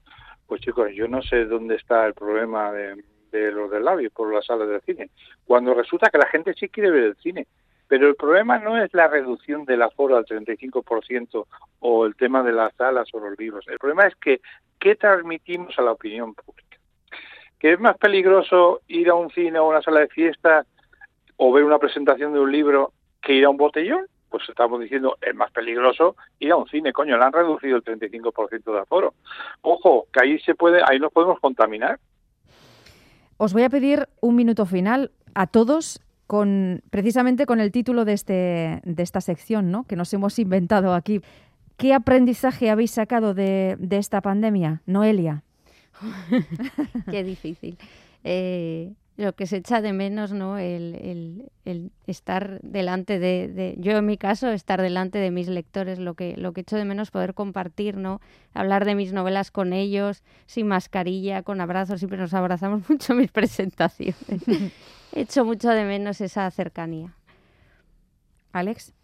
Pues 0.46 0.61
chicos, 0.61 0.90
yo 0.94 1.09
no 1.09 1.22
sé 1.22 1.44
dónde 1.44 1.76
está 1.76 2.06
el 2.06 2.14
problema 2.14 2.72
de, 2.72 3.02
de 3.30 3.52
los 3.52 3.70
del 3.70 3.85
labio 3.85 4.11
por 4.11 4.33
las 4.33 4.46
salas 4.46 4.68
de 4.68 4.80
cine. 4.80 5.11
Cuando 5.44 5.74
resulta 5.74 6.11
que 6.11 6.18
la 6.18 6.28
gente 6.28 6.54
sí 6.54 6.68
quiere 6.68 6.90
ver 6.90 7.04
el 7.04 7.16
cine, 7.16 7.46
Pero 7.90 8.07
el 8.07 8.14
problema 8.14 8.57
no 8.61 8.81
es 8.81 8.94
la 8.94 9.09
reducción 9.09 9.64
del 9.64 9.83
aforo 9.83 10.16
al 10.16 10.24
35% 10.24 11.46
o 11.81 12.07
el 12.07 12.14
tema 12.14 12.40
de 12.44 12.53
las 12.53 12.72
salas 12.76 13.09
o 13.12 13.18
los 13.18 13.37
libros. 13.37 13.66
El 13.66 13.81
problema 13.81 14.07
es 14.07 14.14
que 14.14 14.40
qué 14.79 14.94
transmitimos 14.94 15.76
a 15.76 15.83
la 15.83 15.90
opinión 15.90 16.33
pública. 16.33 16.79
¿Que 17.59 17.72
es 17.72 17.81
más 17.81 17.98
peligroso 17.98 18.83
ir 18.87 19.09
a 19.09 19.14
un 19.14 19.29
cine 19.31 19.59
o 19.59 19.64
a 19.64 19.68
una 19.70 19.83
sala 19.83 19.98
de 19.98 20.07
fiesta 20.07 20.64
o 21.37 21.53
ver 21.53 21.64
una 21.64 21.81
presentación 21.81 22.33
de 22.33 22.38
un 22.38 22.53
libro 22.53 22.92
que 23.20 23.33
ir 23.33 23.44
a 23.44 23.50
un 23.50 23.57
botellón? 23.57 24.07
Pues 24.29 24.48
estamos 24.48 24.79
diciendo, 24.79 25.16
es 25.20 25.35
más 25.35 25.50
peligroso 25.50 26.14
ir 26.38 26.53
a 26.53 26.57
un 26.57 26.68
cine, 26.68 26.92
coño, 26.92 27.18
le 27.18 27.24
han 27.24 27.33
reducido 27.33 27.76
el 27.76 27.83
35% 27.83 28.72
de 28.72 28.79
aforo. 28.79 29.14
Ojo, 29.62 30.07
que 30.12 30.20
ahí 30.20 30.38
se 30.38 30.55
puede, 30.55 30.81
ahí 30.87 31.00
nos 31.00 31.11
podemos 31.12 31.40
contaminar. 31.40 31.98
Os 33.37 33.53
voy 33.53 33.64
a 33.64 33.68
pedir 33.68 34.09
un 34.20 34.37
minuto 34.37 34.64
final 34.64 35.11
a 35.35 35.48
todos 35.48 36.00
con 36.30 36.80
precisamente 36.90 37.44
con 37.44 37.58
el 37.58 37.72
título 37.72 38.04
de 38.04 38.12
este 38.12 38.82
de 38.84 39.02
esta 39.02 39.20
sección, 39.20 39.72
¿no? 39.72 39.82
Que 39.82 39.96
nos 39.96 40.14
hemos 40.14 40.38
inventado 40.38 40.94
aquí. 40.94 41.22
¿Qué 41.76 41.92
aprendizaje 41.92 42.70
habéis 42.70 42.92
sacado 42.92 43.34
de, 43.34 43.74
de 43.80 43.96
esta 43.96 44.20
pandemia, 44.20 44.80
Noelia? 44.86 45.42
Qué 47.10 47.24
difícil. 47.24 47.76
Eh, 48.22 48.92
lo 49.20 49.35
que 49.35 49.46
se 49.46 49.59
echa 49.59 49.83
de 49.83 49.92
menos, 49.92 50.33
¿no? 50.33 50.56
El, 50.56 51.50
el, 51.66 51.92
estar 52.06 52.59
delante 52.62 53.18
de, 53.18 53.74
yo 53.78 53.92
en 53.98 54.06
mi 54.06 54.16
caso, 54.16 54.48
estar 54.48 54.80
delante 54.80 55.18
de 55.18 55.30
mis 55.30 55.46
lectores, 55.46 55.98
lo 55.98 56.14
que, 56.14 56.37
lo 56.38 56.52
que 56.52 56.62
echo 56.62 56.76
de 56.76 56.87
menos 56.87 57.11
poder 57.11 57.35
compartir, 57.35 57.98
¿no? 57.98 58.22
Hablar 58.54 58.87
de 58.87 58.94
mis 58.94 59.12
novelas 59.12 59.50
con 59.50 59.74
ellos, 59.74 60.22
sin 60.46 60.68
mascarilla, 60.68 61.42
con 61.42 61.61
abrazos, 61.61 62.00
siempre 62.00 62.18
nos 62.18 62.33
abrazamos 62.33 62.83
mucho 62.88 63.12
en 63.12 63.18
mis 63.18 63.30
presentaciones. 63.30 64.16
echo 65.12 65.44
mucho 65.44 65.68
de 65.68 65.85
menos 65.85 66.22
esa 66.22 66.50
cercanía. 66.50 67.14
Alex. 68.52 68.94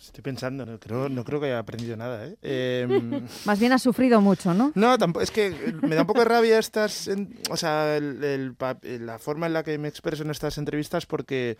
Estoy 0.00 0.22
pensando, 0.22 0.66
no 0.66 0.78
creo, 0.78 1.08
no 1.08 1.24
creo 1.24 1.40
que 1.40 1.46
haya 1.46 1.58
aprendido 1.58 1.96
nada. 1.96 2.26
¿eh? 2.26 2.36
Em, 2.42 3.26
Más 3.44 3.58
bien 3.58 3.72
ha 3.72 3.78
sufrido 3.78 4.20
mucho, 4.20 4.54
¿no? 4.54 4.72
No, 4.74 4.98
tampoco, 4.98 5.22
es 5.22 5.30
que 5.30 5.74
me 5.82 5.94
da 5.94 6.02
un 6.02 6.06
poco 6.06 6.20
de 6.20 6.26
rabia 6.26 6.58
estas, 6.58 7.10
o 7.50 7.56
sea, 7.56 7.98
la 8.00 9.18
forma 9.18 9.46
en 9.46 9.52
la 9.52 9.62
que 9.62 9.78
me 9.78 9.88
expreso 9.88 10.22
en 10.22 10.30
estas 10.30 10.58
entrevistas 10.58 11.06
porque 11.06 11.56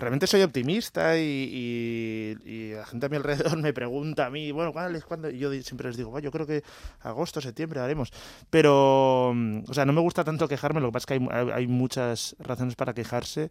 realmente 0.00 0.26
soy 0.26 0.42
optimista 0.42 1.16
y, 1.16 2.36
la 2.74 2.86
gente 2.86 3.06
a 3.06 3.08
mi 3.08 3.16
alrededor 3.16 3.58
me 3.58 3.72
pregunta 3.72 4.26
a 4.26 4.30
mí, 4.30 4.50
bueno, 4.50 4.72
¿cuál 4.72 4.96
es 4.96 5.04
cuándo? 5.04 5.30
Y 5.30 5.38
yo 5.38 5.52
siempre 5.62 5.88
les 5.88 5.96
digo, 5.96 6.18
yo 6.18 6.30
creo 6.30 6.46
que 6.46 6.64
agosto, 7.00 7.40
septiembre 7.40 7.80
haremos. 7.80 8.12
Pero, 8.48 9.30
o 9.30 9.74
sea, 9.74 9.84
no 9.84 9.92
me 9.92 10.00
gusta 10.00 10.24
tanto 10.24 10.48
quejarme, 10.48 10.80
lo 10.80 10.88
que 10.88 10.92
pasa 10.92 11.14
es 11.14 11.18
que 11.18 11.28
hay, 11.34 11.50
hay 11.52 11.66
muchas 11.66 12.34
razones 12.40 12.74
para 12.74 12.94
quejarse 12.94 13.50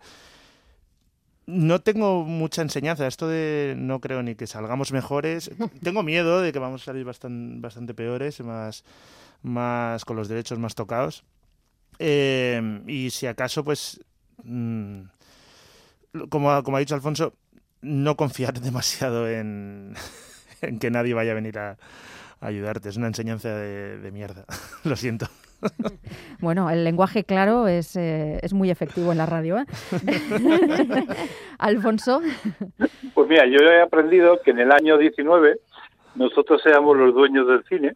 no 1.50 1.82
tengo 1.82 2.24
mucha 2.24 2.62
enseñanza. 2.62 3.08
Esto 3.08 3.28
de 3.28 3.76
no 3.78 4.00
creo 4.00 4.24
ni 4.24 4.36
que 4.36 4.48
salgamos 4.48 4.92
mejores. 4.92 5.52
tengo 5.84 6.04
miedo 6.04 6.42
de 6.42 6.52
que 6.52 6.60
vamos 6.60 6.84
a 6.84 6.86
salir 6.86 7.06
bastante, 7.06 7.60
bastante 7.60 7.94
peores, 7.94 8.40
más, 8.42 8.84
más 9.42 10.06
con 10.06 10.16
los 10.16 10.28
derechos 10.28 10.60
más 10.60 10.76
tocados. 10.76 11.24
Eh, 11.98 12.82
y 12.88 13.10
si 13.10 13.28
acaso, 13.28 13.64
pues, 13.64 14.00
mm, 14.44 15.02
como, 16.30 16.64
como 16.64 16.78
ha 16.78 16.80
dicho 16.80 16.96
Alfonso, 16.96 17.34
no 17.82 18.16
confiar 18.16 18.60
demasiado 18.62 19.28
en, 19.28 19.96
en 20.62 20.80
que 20.80 20.92
nadie 20.92 21.14
vaya 21.14 21.32
a 21.32 21.36
venir 21.36 21.58
a, 21.60 21.78
ayudarte. 22.42 22.90
Es 22.90 22.98
una 22.98 23.08
enseñanza 23.08 23.50
de 23.50 24.12
mierda. 24.14 24.46
Lo 24.84 24.96
siento. 24.96 25.30
Bueno, 26.40 26.70
el 26.70 26.84
lenguaje 26.84 27.24
claro 27.24 27.68
es, 27.68 27.96
eh, 27.96 28.40
es 28.42 28.54
muy 28.54 28.70
efectivo 28.70 29.12
en 29.12 29.18
la 29.18 29.26
radio. 29.26 29.58
¿eh? 29.58 29.66
Alfonso. 31.58 32.22
Pues 33.14 33.28
mira, 33.28 33.46
yo 33.46 33.60
he 33.60 33.82
aprendido 33.82 34.42
que 34.42 34.52
en 34.52 34.60
el 34.60 34.72
año 34.72 34.98
19 34.98 35.60
nosotros 36.16 36.62
seamos 36.62 36.98
los 36.98 37.14
dueños 37.14 37.48
del 37.48 37.64
cine, 37.66 37.96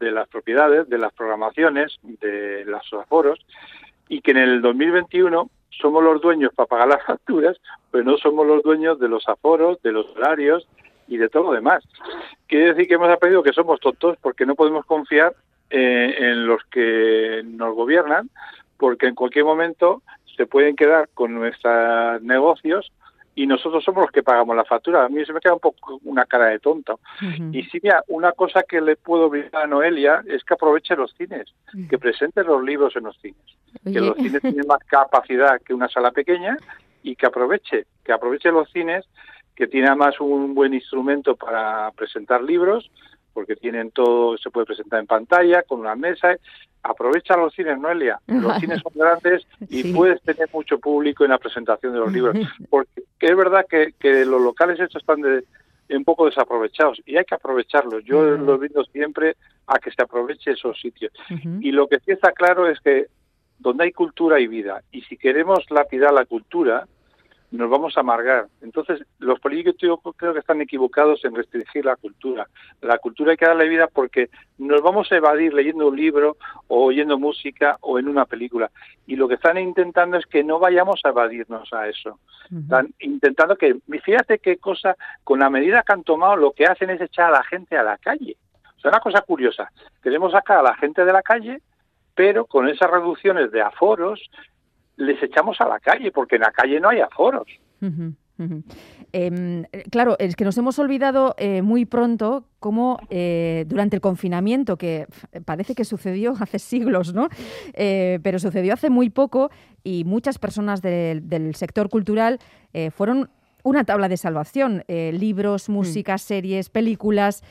de 0.00 0.10
las 0.10 0.28
propiedades, 0.28 0.88
de 0.88 0.98
las 0.98 1.12
programaciones, 1.12 1.98
de 2.02 2.64
los 2.64 2.82
aforos, 2.92 3.38
y 4.08 4.20
que 4.20 4.32
en 4.32 4.38
el 4.38 4.62
2021 4.62 5.50
somos 5.70 6.02
los 6.02 6.20
dueños 6.20 6.52
para 6.54 6.66
pagar 6.66 6.88
las 6.88 7.04
facturas, 7.04 7.56
pero 7.90 8.04
no 8.04 8.16
somos 8.18 8.46
los 8.46 8.62
dueños 8.62 8.98
de 8.98 9.08
los 9.08 9.28
aforos, 9.28 9.80
de 9.82 9.92
los 9.92 10.06
horarios 10.16 10.66
y 11.06 11.16
de 11.16 11.28
todo 11.28 11.44
lo 11.44 11.52
demás. 11.52 11.84
Quiere 12.46 12.74
decir 12.74 12.88
que 12.88 12.94
hemos 12.94 13.10
aprendido 13.10 13.42
que 13.42 13.52
somos 13.52 13.80
tontos 13.80 14.16
porque 14.20 14.46
no 14.46 14.54
podemos 14.54 14.84
confiar 14.86 15.34
eh, 15.70 16.14
en 16.18 16.46
los 16.46 16.62
que 16.64 17.42
nos 17.44 17.74
gobiernan, 17.74 18.28
porque 18.76 19.06
en 19.06 19.14
cualquier 19.14 19.44
momento 19.44 20.02
se 20.36 20.46
pueden 20.46 20.76
quedar 20.76 21.08
con 21.14 21.34
nuestros 21.34 22.22
negocios 22.22 22.92
y 23.34 23.46
nosotros 23.46 23.84
somos 23.84 24.02
los 24.02 24.10
que 24.10 24.22
pagamos 24.22 24.56
la 24.56 24.64
factura. 24.64 25.04
A 25.04 25.08
mí 25.08 25.24
se 25.24 25.32
me 25.32 25.40
queda 25.40 25.54
un 25.54 25.60
poco 25.60 26.00
una 26.04 26.26
cara 26.26 26.46
de 26.46 26.58
tonto. 26.58 27.00
Y 27.52 27.62
sí, 27.64 27.78
mira, 27.82 28.02
una 28.08 28.32
cosa 28.32 28.64
que 28.68 28.80
le 28.80 28.96
puedo 28.96 29.30
brindar 29.30 29.64
a 29.64 29.66
Noelia 29.66 30.22
es 30.26 30.44
que 30.44 30.54
aproveche 30.54 30.96
los 30.96 31.14
cines, 31.14 31.54
que 31.88 31.98
presente 31.98 32.42
los 32.42 32.62
libros 32.62 32.96
en 32.96 33.04
los 33.04 33.16
cines, 33.18 33.40
que 33.84 34.00
los 34.00 34.16
cines 34.16 34.42
tienen 34.42 34.66
más 34.66 34.82
capacidad 34.86 35.60
que 35.62 35.72
una 35.72 35.88
sala 35.88 36.10
pequeña 36.10 36.56
y 37.02 37.16
que 37.16 37.26
aproveche, 37.26 37.86
que 38.04 38.12
aproveche 38.12 38.50
los 38.50 38.70
cines, 38.72 39.06
que 39.54 39.66
tiene 39.66 39.88
además 39.88 40.20
un 40.20 40.54
buen 40.54 40.74
instrumento 40.74 41.36
para 41.36 41.90
presentar 41.92 42.42
libros, 42.42 42.90
porque 43.40 43.56
tienen 43.56 43.90
todo, 43.90 44.36
se 44.36 44.50
puede 44.50 44.66
presentar 44.66 45.00
en 45.00 45.06
pantalla, 45.06 45.62
con 45.62 45.80
una 45.80 45.94
mesa. 45.94 46.36
Aprovecha 46.82 47.38
los 47.38 47.54
cines, 47.54 47.78
Noelia. 47.78 48.20
Los 48.26 48.58
cines 48.58 48.82
son 48.82 48.92
grandes 48.94 49.46
y 49.70 49.94
puedes 49.94 50.20
tener 50.20 50.46
mucho 50.52 50.78
público 50.78 51.24
en 51.24 51.30
la 51.30 51.38
presentación 51.38 51.94
de 51.94 52.00
los 52.00 52.12
libros. 52.12 52.36
Porque 52.70 53.02
es 53.18 53.36
verdad 53.36 53.64
que, 53.66 53.94
que 53.98 54.26
los 54.26 54.42
locales 54.42 54.78
estos 54.78 55.00
están 55.00 55.22
de, 55.22 55.44
un 55.88 56.04
poco 56.04 56.26
desaprovechados 56.26 57.00
y 57.06 57.16
hay 57.16 57.24
que 57.24 57.34
aprovecharlos. 57.34 58.04
Yo 58.04 58.22
los 58.22 58.60
viendo 58.60 58.84
siempre 58.84 59.36
a 59.66 59.78
que 59.78 59.90
se 59.90 60.02
aproveche 60.02 60.52
esos 60.52 60.78
sitios. 60.78 61.12
Y 61.60 61.72
lo 61.72 61.88
que 61.88 61.98
sí 62.00 62.12
está 62.12 62.32
claro 62.32 62.68
es 62.68 62.78
que 62.80 63.06
donde 63.58 63.84
hay 63.84 63.92
cultura 63.92 64.36
hay 64.36 64.48
vida. 64.48 64.82
Y 64.92 65.00
si 65.02 65.16
queremos 65.16 65.64
lapidar 65.70 66.12
la 66.12 66.26
cultura, 66.26 66.86
nos 67.50 67.68
vamos 67.68 67.96
a 67.96 68.00
amargar. 68.00 68.46
Entonces, 68.62 69.02
los 69.18 69.40
políticos 69.40 69.74
yo 69.80 69.98
creo 69.98 70.32
que 70.32 70.38
están 70.38 70.60
equivocados 70.60 71.24
en 71.24 71.34
restringir 71.34 71.84
la 71.84 71.96
cultura. 71.96 72.46
La 72.80 72.98
cultura 72.98 73.32
hay 73.32 73.36
que 73.36 73.46
darle 73.46 73.68
vida 73.68 73.88
porque 73.88 74.30
nos 74.58 74.82
vamos 74.82 75.10
a 75.10 75.16
evadir 75.16 75.52
leyendo 75.52 75.88
un 75.88 75.96
libro 75.96 76.36
o 76.68 76.84
oyendo 76.84 77.18
música 77.18 77.76
o 77.80 77.98
en 77.98 78.08
una 78.08 78.24
película. 78.24 78.70
Y 79.06 79.16
lo 79.16 79.26
que 79.26 79.34
están 79.34 79.58
intentando 79.58 80.16
es 80.16 80.26
que 80.26 80.44
no 80.44 80.58
vayamos 80.58 81.00
a 81.04 81.08
evadirnos 81.08 81.72
a 81.72 81.88
eso. 81.88 82.18
Están 82.56 82.92
intentando 83.00 83.56
que, 83.56 83.76
fíjate 84.02 84.38
qué 84.38 84.56
cosa, 84.56 84.96
con 85.24 85.40
la 85.40 85.50
medida 85.50 85.82
que 85.82 85.92
han 85.92 86.04
tomado, 86.04 86.36
lo 86.36 86.52
que 86.52 86.66
hacen 86.66 86.90
es 86.90 87.00
echar 87.00 87.26
a 87.26 87.38
la 87.38 87.44
gente 87.44 87.76
a 87.76 87.82
la 87.82 87.98
calle. 87.98 88.36
O 88.76 88.80
sea, 88.80 88.90
una 88.90 89.00
cosa 89.00 89.20
curiosa. 89.22 89.70
Queremos 90.02 90.32
sacar 90.32 90.58
a 90.58 90.62
la 90.62 90.74
gente 90.76 91.04
de 91.04 91.12
la 91.12 91.22
calle 91.22 91.60
pero 92.20 92.44
con 92.44 92.68
esas 92.68 92.90
reducciones 92.90 93.50
de 93.50 93.62
aforos 93.62 94.20
les 95.00 95.22
echamos 95.22 95.60
a 95.60 95.68
la 95.68 95.80
calle, 95.80 96.12
porque 96.12 96.36
en 96.36 96.42
la 96.42 96.52
calle 96.52 96.78
no 96.78 96.90
hay 96.90 97.00
aforos. 97.00 97.48
Em, 99.12 99.64
claro, 99.90 100.16
es 100.18 100.36
que 100.36 100.44
nos 100.44 100.56
hemos 100.56 100.78
olvidado 100.78 101.34
eh, 101.36 101.62
muy 101.62 101.84
pronto 101.84 102.44
cómo 102.58 102.98
eh, 103.10 103.64
durante 103.66 103.96
el 103.96 104.00
confinamiento, 104.00 104.76
que 104.76 105.06
parece 105.44 105.74
que 105.74 105.84
sucedió 105.84 106.34
hace 106.40 106.58
siglos, 106.58 107.12
¿no? 107.12 107.28
Eh, 107.74 108.18
pero 108.22 108.38
sucedió 108.38 108.74
hace 108.74 108.88
muy 108.88 109.10
poco 109.10 109.50
y 109.82 110.04
muchas 110.04 110.38
personas 110.38 110.80
del 110.82 111.54
sector 111.54 111.88
cultural 111.88 112.38
fueron 112.92 113.30
una 113.62 113.84
tabla 113.84 114.08
de 114.08 114.16
salvación. 114.16 114.84
libros, 114.88 115.68
mm. 115.68 115.72
música, 115.72 116.18
series, 116.18 116.68
películas 116.68 117.42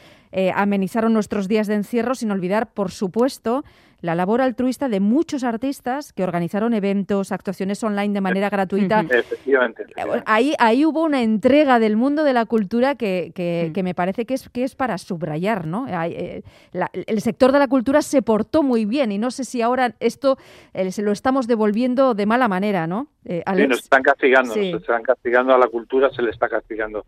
amenizaron 0.53 1.11
nuestros 1.11 1.47
días 1.47 1.65
de 1.65 1.73
encierro, 1.73 2.13
sin 2.13 2.29
olvidar, 2.29 2.71
por 2.71 2.91
supuesto, 2.91 3.63
la 4.01 4.15
labor 4.15 4.41
altruista 4.41 4.89
de 4.89 4.99
muchos 4.99 5.43
artistas 5.43 6.13
que 6.13 6.23
organizaron 6.23 6.73
eventos, 6.73 7.31
actuaciones 7.31 7.83
online 7.83 8.13
de 8.13 8.21
manera 8.21 8.49
gratuita. 8.49 9.01
Efectivamente. 9.09 9.85
Ahí, 10.25 10.53
ahí 10.59 10.85
hubo 10.85 11.03
una 11.03 11.21
entrega 11.21 11.79
del 11.79 11.97
mundo 11.97 12.23
de 12.23 12.33
la 12.33 12.45
cultura 12.45 12.95
que, 12.95 13.31
que, 13.35 13.71
mm. 13.75 13.83
me 13.83 13.93
parece 13.93 14.25
que 14.25 14.33
es, 14.33 14.49
que 14.49 14.63
es 14.63 14.75
para 14.75 14.97
subrayar. 14.97 15.67
¿no? 15.67 15.87
Eh, 15.87 16.43
el 16.73 17.21
sector 17.21 17.51
de 17.51 17.59
la 17.59 17.67
cultura 17.67 18.01
se 18.01 18.21
portó 18.21 18.63
muy 18.63 18.85
bien 18.85 19.11
y 19.11 19.17
no 19.17 19.31
sé 19.31 19.43
si 19.43 19.61
ahora 19.61 19.95
esto 19.99 20.37
eh, 20.73 20.91
se 20.91 21.01
lo 21.01 21.11
estamos 21.11 21.47
devolviendo 21.47 22.13
de 22.13 22.25
mala 22.25 22.47
manera, 22.47 22.87
¿no? 22.87 23.07
Eh, 23.25 23.43
nos 23.67 23.79
están 23.79 24.01
castigando, 24.01 24.55
nos 24.55 24.81
están 24.81 25.03
castigando 25.03 25.53
a 25.53 25.57
la 25.57 25.67
cultura, 25.67 26.09
se 26.09 26.21
le 26.21 26.31
está 26.31 26.47
castigando. 26.47 27.05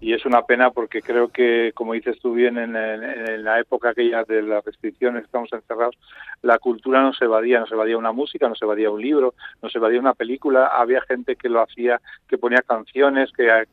Y 0.00 0.12
es 0.12 0.24
una 0.24 0.42
pena 0.42 0.70
porque 0.70 1.02
creo 1.02 1.28
que, 1.28 1.72
como 1.74 1.94
dices 1.94 2.18
tú 2.20 2.34
bien, 2.34 2.58
en, 2.58 2.76
en 2.76 3.42
la 3.42 3.58
época 3.58 3.90
aquella 3.90 4.22
de 4.24 4.42
las 4.42 4.64
restricciones, 4.64 5.24
estamos 5.24 5.52
encerrados, 5.52 5.96
la 6.42 6.58
cultura 6.58 7.02
no 7.02 7.12
se 7.12 7.24
evadía, 7.24 7.60
no 7.60 7.66
se 7.66 7.74
evadía 7.74 7.98
una 7.98 8.12
música, 8.12 8.48
no 8.48 8.54
se 8.54 8.64
evadía 8.64 8.90
un 8.90 9.00
libro, 9.00 9.34
no 9.62 9.68
se 9.68 9.78
evadía 9.78 10.00
una 10.00 10.14
película, 10.14 10.66
había 10.66 11.00
gente 11.02 11.36
que 11.36 11.48
lo 11.48 11.62
hacía, 11.62 12.00
que 12.28 12.38
ponía 12.38 12.62
canciones, 12.62 13.32
que, 13.32 13.64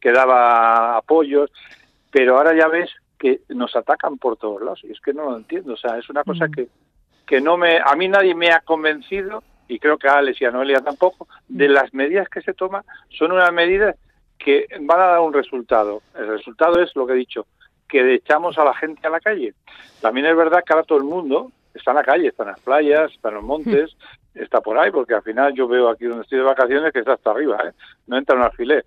que 0.00 0.12
daba 0.12 0.96
apoyos, 0.96 1.50
pero 2.10 2.38
ahora 2.38 2.56
ya 2.56 2.68
ves 2.68 2.90
que 3.18 3.40
nos 3.50 3.76
atacan 3.76 4.18
por 4.18 4.36
todos 4.36 4.62
lados 4.62 4.80
y 4.84 4.92
es 4.92 5.00
que 5.00 5.14
no 5.14 5.30
lo 5.30 5.36
entiendo, 5.36 5.74
o 5.74 5.76
sea, 5.76 5.98
es 5.98 6.08
una 6.10 6.24
cosa 6.24 6.48
que, 6.48 6.68
que 7.26 7.40
no 7.40 7.56
me, 7.56 7.78
a 7.78 7.94
mí 7.96 8.08
nadie 8.08 8.34
me 8.34 8.50
ha 8.50 8.60
convencido 8.60 9.42
y 9.68 9.78
creo 9.78 9.96
que 9.96 10.08
a 10.08 10.18
Alex 10.18 10.40
y 10.40 10.44
a 10.44 10.50
Noelia 10.50 10.80
tampoco, 10.80 11.28
de 11.48 11.68
las 11.68 11.94
medidas 11.94 12.28
que 12.28 12.42
se 12.42 12.52
toman. 12.52 12.82
Son 13.08 13.32
unas 13.32 13.52
medidas 13.52 13.96
que 14.38 14.66
van 14.80 15.00
a 15.00 15.06
dar 15.06 15.20
un 15.20 15.32
resultado. 15.32 16.02
El 16.14 16.26
resultado 16.26 16.82
es 16.82 16.94
lo 16.94 17.06
que 17.06 17.14
he 17.14 17.16
dicho, 17.16 17.46
que 17.88 18.14
echamos 18.14 18.58
a 18.58 18.64
la 18.64 18.74
gente 18.74 19.06
a 19.06 19.10
la 19.10 19.20
calle. 19.20 19.54
También 20.00 20.26
es 20.26 20.36
verdad 20.36 20.62
que 20.64 20.72
ahora 20.72 20.84
todo 20.84 20.98
el 20.98 21.04
mundo 21.04 21.52
está 21.74 21.90
en 21.92 21.96
la 21.96 22.04
calle, 22.04 22.28
está 22.28 22.42
en 22.42 22.50
las 22.50 22.60
playas, 22.60 23.12
está 23.12 23.28
en 23.28 23.34
los 23.36 23.44
montes, 23.44 23.96
está 24.34 24.60
por 24.60 24.78
ahí, 24.78 24.90
porque 24.90 25.14
al 25.14 25.22
final 25.22 25.52
yo 25.54 25.68
veo 25.68 25.88
aquí 25.88 26.06
donde 26.06 26.22
estoy 26.22 26.38
de 26.38 26.44
vacaciones 26.44 26.92
que 26.92 27.00
está 27.00 27.14
hasta 27.14 27.30
arriba, 27.30 27.58
¿eh? 27.64 27.72
no 28.06 28.16
entra 28.16 28.34
en 28.34 28.40
un 28.40 28.46
alfiler. 28.46 28.84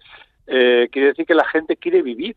Eh, 0.47 0.89
quiere 0.91 1.09
decir 1.09 1.25
que 1.25 1.35
la 1.35 1.47
gente 1.47 1.77
quiere 1.77 2.01
vivir 2.01 2.35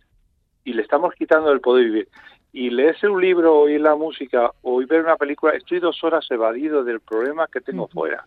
y 0.64 0.72
le 0.72 0.82
estamos 0.82 1.14
quitando 1.14 1.50
el 1.52 1.60
poder 1.60 1.84
vivir. 1.84 2.08
Y 2.52 2.70
leerse 2.70 3.08
un 3.08 3.20
libro, 3.20 3.58
oír 3.58 3.80
la 3.80 3.94
música 3.94 4.50
o 4.62 4.78
ver 4.86 5.02
una 5.02 5.16
película, 5.16 5.52
estoy 5.52 5.80
dos 5.80 6.02
horas 6.02 6.26
evadido 6.30 6.82
del 6.82 7.00
problema 7.00 7.46
que 7.46 7.60
tengo 7.60 7.88
fuera. 7.88 8.24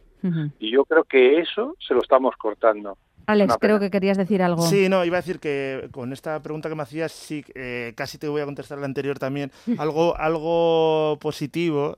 Y 0.59 0.71
yo 0.71 0.85
creo 0.85 1.03
que 1.03 1.39
eso 1.39 1.75
se 1.79 1.95
lo 1.95 2.01
estamos 2.01 2.35
cortando. 2.37 2.97
Alex, 3.25 3.55
creo 3.59 3.79
que 3.79 3.89
querías 3.91 4.17
decir 4.17 4.41
algo. 4.41 4.65
Sí, 4.67 4.89
no, 4.89 5.05
iba 5.05 5.17
a 5.17 5.21
decir 5.21 5.39
que 5.39 5.89
con 5.91 6.13
esta 6.13 6.41
pregunta 6.41 6.69
que 6.69 6.75
me 6.75 6.83
hacías, 6.83 7.11
sí, 7.11 7.45
eh, 7.55 7.93
casi 7.95 8.17
te 8.17 8.27
voy 8.27 8.41
a 8.41 8.45
contestar 8.45 8.77
la 8.77 8.85
anterior 8.85 9.19
también. 9.19 9.51
algo, 9.77 10.17
algo 10.17 11.17
positivo 11.19 11.97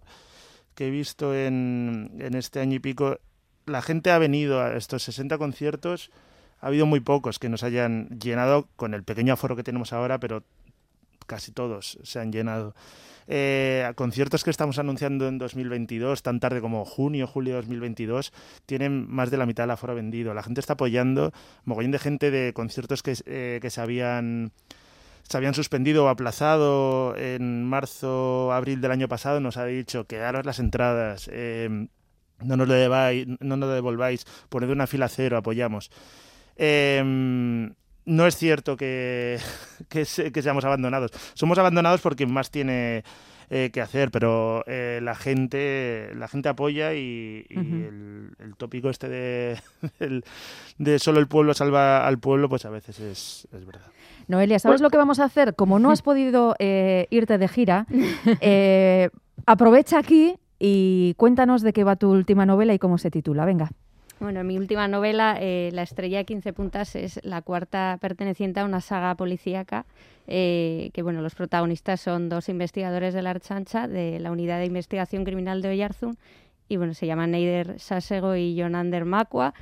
que 0.76 0.88
he 0.88 0.90
visto 0.90 1.36
en, 1.36 2.12
en 2.20 2.36
este 2.36 2.60
año 2.60 2.76
y 2.76 2.80
pico, 2.80 3.20
la 3.66 3.82
gente 3.82 4.12
ha 4.12 4.18
venido 4.18 4.62
a 4.62 4.76
estos 4.76 5.04
60 5.04 5.38
conciertos, 5.38 6.12
ha 6.60 6.68
habido 6.68 6.86
muy 6.86 7.00
pocos 7.00 7.40
que 7.40 7.50
nos 7.50 7.64
hayan 7.64 8.08
llenado 8.20 8.68
con 8.76 8.94
el 8.94 9.04
pequeño 9.04 9.34
aforo 9.34 9.56
que 9.56 9.64
tenemos 9.64 9.94
ahora, 9.94 10.20
pero 10.20 10.44
casi 11.28 11.52
todos 11.52 12.00
se 12.04 12.20
han 12.20 12.32
llenado. 12.32 12.76
Eh, 13.28 13.92
conciertos 13.96 14.44
que 14.44 14.50
estamos 14.50 14.80
anunciando 14.80 15.28
en 15.28 15.38
2022, 15.38 16.24
tan 16.24 16.40
tarde 16.40 16.62
como 16.62 16.86
junio, 16.86 17.28
julio 17.28 17.56
de 17.56 17.62
2022, 17.62 18.34
tienen 18.66 19.10
más 19.10 19.32
de 19.32 19.38
la 19.38 19.46
mitad 19.46 19.64
del 19.64 19.72
aforo 19.72 19.96
vendido. 19.96 20.34
La 20.34 20.44
gente 20.44 20.60
está 20.60 20.74
apoyando, 20.74 21.32
mogollón 21.66 21.92
de 21.92 22.00
gente 22.00 22.32
de 22.32 22.54
conciertos 22.54 23.04
que, 23.04 23.16
eh, 23.26 23.60
que 23.62 23.70
se 23.70 23.82
habían 23.82 24.52
se 25.24 25.38
habían 25.38 25.54
suspendido 25.54 26.06
o 26.06 26.08
aplazado 26.10 27.16
en 27.16 27.64
marzo, 27.64 28.52
abril 28.52 28.82
del 28.82 28.92
año 28.92 29.08
pasado, 29.08 29.40
nos 29.40 29.56
ha 29.56 29.66
dicho 29.66 30.06
quedaros 30.06 30.46
las 30.46 30.60
entradas, 30.60 31.30
eh, 31.32 31.88
no, 32.44 32.58
nos 32.58 32.68
lo 32.68 32.74
deváis, 32.74 33.26
no 33.40 33.56
nos 33.56 33.70
lo 33.70 33.70
devolváis, 33.70 34.26
poned 34.50 34.70
una 34.70 34.86
fila 34.86 35.08
cero, 35.08 35.38
apoyamos. 35.38 35.92
Eh, 36.58 37.72
no 38.06 38.28
es 38.28 38.36
cierto 38.36 38.78
que, 38.78 39.40
que, 39.90 40.06
seamos 40.06 40.66
abandonados. 40.66 41.12
Somos 41.34 41.58
abandonados 41.58 42.02
porque 42.02 42.26
más 42.26 42.52
tiene 42.52 43.04
eh, 43.50 43.70
que 43.72 43.82
hacer, 43.82 44.12
pero 44.12 44.64
eh, 44.68 45.00
la 45.02 45.16
gente 45.16 46.12
la 46.16 46.28
gente 46.28 46.50
apoya 46.50 46.94
y, 46.94 47.46
el, 47.50 48.56
tópico 48.58 48.90
este 48.90 49.10
de, 49.10 49.60
de 50.78 51.00
solo 51.00 51.20
el 51.20 51.28
pueblo 51.28 51.54
salva 51.54 52.06
al 52.08 52.20
pueblo, 52.20 52.50
pues 52.50 52.66
a 52.66 52.70
veces 52.70 53.00
es, 53.00 53.48
es 53.52 53.66
verdad. 53.66 53.88
Noelia, 54.28 54.60
¿sabes 54.60 54.82
lo 54.82 54.90
que 54.90 54.98
vamos 54.98 55.20
a 55.20 55.26
hacer? 55.26 55.56
Como 55.56 55.80
no 55.80 55.92
has 55.92 56.02
podido 56.04 56.56
eh, 56.60 57.08
irte 57.10 57.38
de 57.38 57.48
gira, 57.48 57.88
aprovecha 59.46 60.00
aquí 60.00 60.36
y 60.60 61.14
cuéntanos 61.16 61.62
de 61.62 61.74
qué 61.74 61.84
va 61.84 61.98
tu 61.98 62.10
última 62.10 62.46
novela 62.46 62.74
y 62.74 62.80
cómo 62.80 62.98
se 62.98 63.12
titula. 63.12 63.46
Venga. 63.46 63.70
Bueno, 64.24 64.42
mi 64.46 64.58
última 64.58 64.88
novela, 64.88 65.36
eh, 65.38 65.70
La 65.74 65.82
estrella 65.82 66.20
de 66.20 66.24
15 66.24 66.54
puntas, 66.54 66.96
es 66.96 67.20
la 67.26 67.42
cuarta 67.42 67.98
perteneciente 68.00 68.62
a 68.62 68.64
una 68.64 68.80
saga 68.80 69.16
policíaca, 69.16 69.86
eh, 70.28 70.92
que 70.94 71.02
bueno, 71.02 71.22
los 71.22 71.36
protagonistas 71.36 72.00
son 72.00 72.30
dos 72.30 72.48
investigadores 72.48 73.14
de 73.14 73.22
la 73.22 73.32
Archancha, 73.32 73.90
de 73.90 74.22
la 74.22 74.32
Unidad 74.32 74.60
de 74.60 74.66
Investigación 74.66 75.26
Criminal 75.26 75.62
de 75.62 75.68
Oyarzún, 75.72 76.18
y 76.70 76.78
bueno, 76.78 76.94
se 76.94 77.06
llaman 77.06 77.32
Neider 77.32 77.78
Sasego 77.82 78.38
y 78.38 78.56
Jonander 78.58 79.04
Macua, 79.04 79.54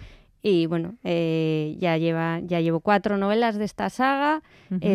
y 0.43 0.67
bueno, 0.67 0.93
eh, 1.04 1.76
ya 1.80 1.97
lleva 1.97 2.39
ya 2.41 2.60
llevo 2.60 2.82
cuatro 2.82 3.17
novelas 3.17 3.58
de 3.58 3.65
esta 3.65 3.89
saga, 3.89 4.43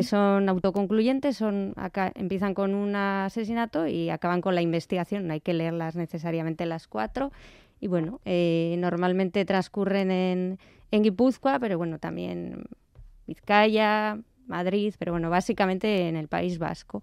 son 0.02 0.48
autoconcluyentes, 0.48 1.36
son 1.36 1.72
acá 1.76 2.12
empiezan 2.14 2.54
con 2.54 2.74
un 2.74 2.94
asesinato 2.94 3.88
y 3.88 4.10
acaban 4.10 4.40
con 4.40 4.54
la 4.54 4.62
investigación, 4.62 5.26
no 5.26 5.32
hay 5.32 5.40
que 5.40 5.54
leerlas 5.54 5.96
necesariamente 5.96 6.66
las 6.66 6.86
cuatro 6.86 7.32
y 7.80 7.88
bueno, 7.88 8.20
eh, 8.24 8.76
normalmente 8.78 9.44
transcurren 9.44 10.10
en, 10.10 10.58
en 10.90 11.02
Guipúzcoa, 11.02 11.58
pero 11.58 11.76
bueno, 11.78 11.98
también 11.98 12.64
Vizcaya, 13.26 14.18
Madrid, 14.46 14.94
pero 14.98 15.12
bueno, 15.12 15.30
básicamente 15.30 16.08
en 16.08 16.16
el 16.16 16.28
País 16.28 16.58
Vasco. 16.58 17.02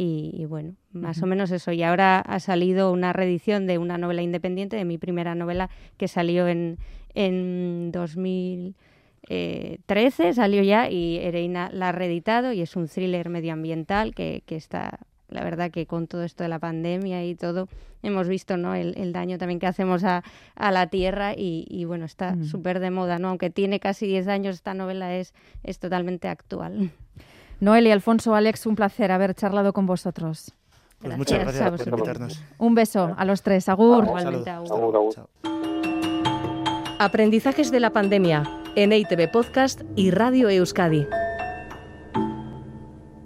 Y, 0.00 0.44
bueno, 0.44 0.76
más 0.92 1.20
o 1.24 1.26
menos 1.26 1.50
eso. 1.50 1.72
Y 1.72 1.82
ahora 1.82 2.20
ha 2.20 2.38
salido 2.38 2.92
una 2.92 3.12
reedición 3.12 3.66
de 3.66 3.78
una 3.78 3.98
novela 3.98 4.22
independiente, 4.22 4.76
de 4.76 4.84
mi 4.84 4.96
primera 4.96 5.34
novela, 5.34 5.70
que 5.96 6.06
salió 6.06 6.46
en, 6.46 6.78
en 7.14 7.90
2013, 7.90 10.34
salió 10.34 10.62
ya, 10.62 10.88
y 10.88 11.16
Ereina 11.16 11.68
la 11.72 11.88
ha 11.88 11.92
reeditado, 11.92 12.52
y 12.52 12.60
es 12.60 12.76
un 12.76 12.86
thriller 12.86 13.28
medioambiental 13.28 14.14
que, 14.14 14.44
que 14.46 14.54
está 14.54 15.00
la 15.28 15.44
verdad 15.44 15.70
que 15.70 15.86
con 15.86 16.06
todo 16.06 16.24
esto 16.24 16.42
de 16.42 16.48
la 16.48 16.58
pandemia 16.58 17.24
y 17.24 17.34
todo, 17.34 17.68
hemos 18.02 18.28
visto 18.28 18.56
¿no? 18.56 18.74
el, 18.74 19.12
daño 19.12 19.38
también 19.38 19.60
que 19.60 19.66
hacemos 19.66 20.04
a, 20.04 20.22
la 20.56 20.86
tierra 20.86 21.32
y, 21.36 21.84
bueno, 21.84 22.04
está 22.04 22.34
mm. 22.34 22.44
súper 22.44 22.80
de 22.80 22.90
moda, 22.90 23.18
¿no? 23.18 23.28
Aunque 23.28 23.50
tiene 23.50 23.80
casi 23.80 24.06
10 24.06 24.28
años, 24.28 24.56
esta 24.56 24.74
novela 24.74 25.14
es, 25.14 25.34
es 25.64 25.78
totalmente 25.78 26.28
actual. 26.28 26.90
Noel 27.60 27.86
y 27.86 27.90
Alfonso, 27.90 28.34
Alex, 28.34 28.66
un 28.66 28.76
placer 28.76 29.10
haber 29.10 29.34
charlado 29.34 29.72
con 29.72 29.86
vosotros. 29.86 30.52
Pues 31.00 31.16
muchas 31.16 31.40
gracias 31.40 31.70
por 31.70 31.88
invitarnos. 31.88 32.42
Un 32.58 32.74
beso 32.74 33.14
a 33.16 33.24
los 33.24 33.42
tres. 33.42 33.68
Agur. 33.68 34.04
Igualmente, 34.04 34.50
agur. 34.50 35.28
Aprendizajes 36.98 37.70
de 37.70 37.80
la 37.80 37.90
pandemia 37.90 38.42
en 38.74 38.92
EITV 38.92 39.30
Podcast 39.30 39.82
y 39.94 40.10
Radio 40.10 40.50
Euskadi. 40.50 41.06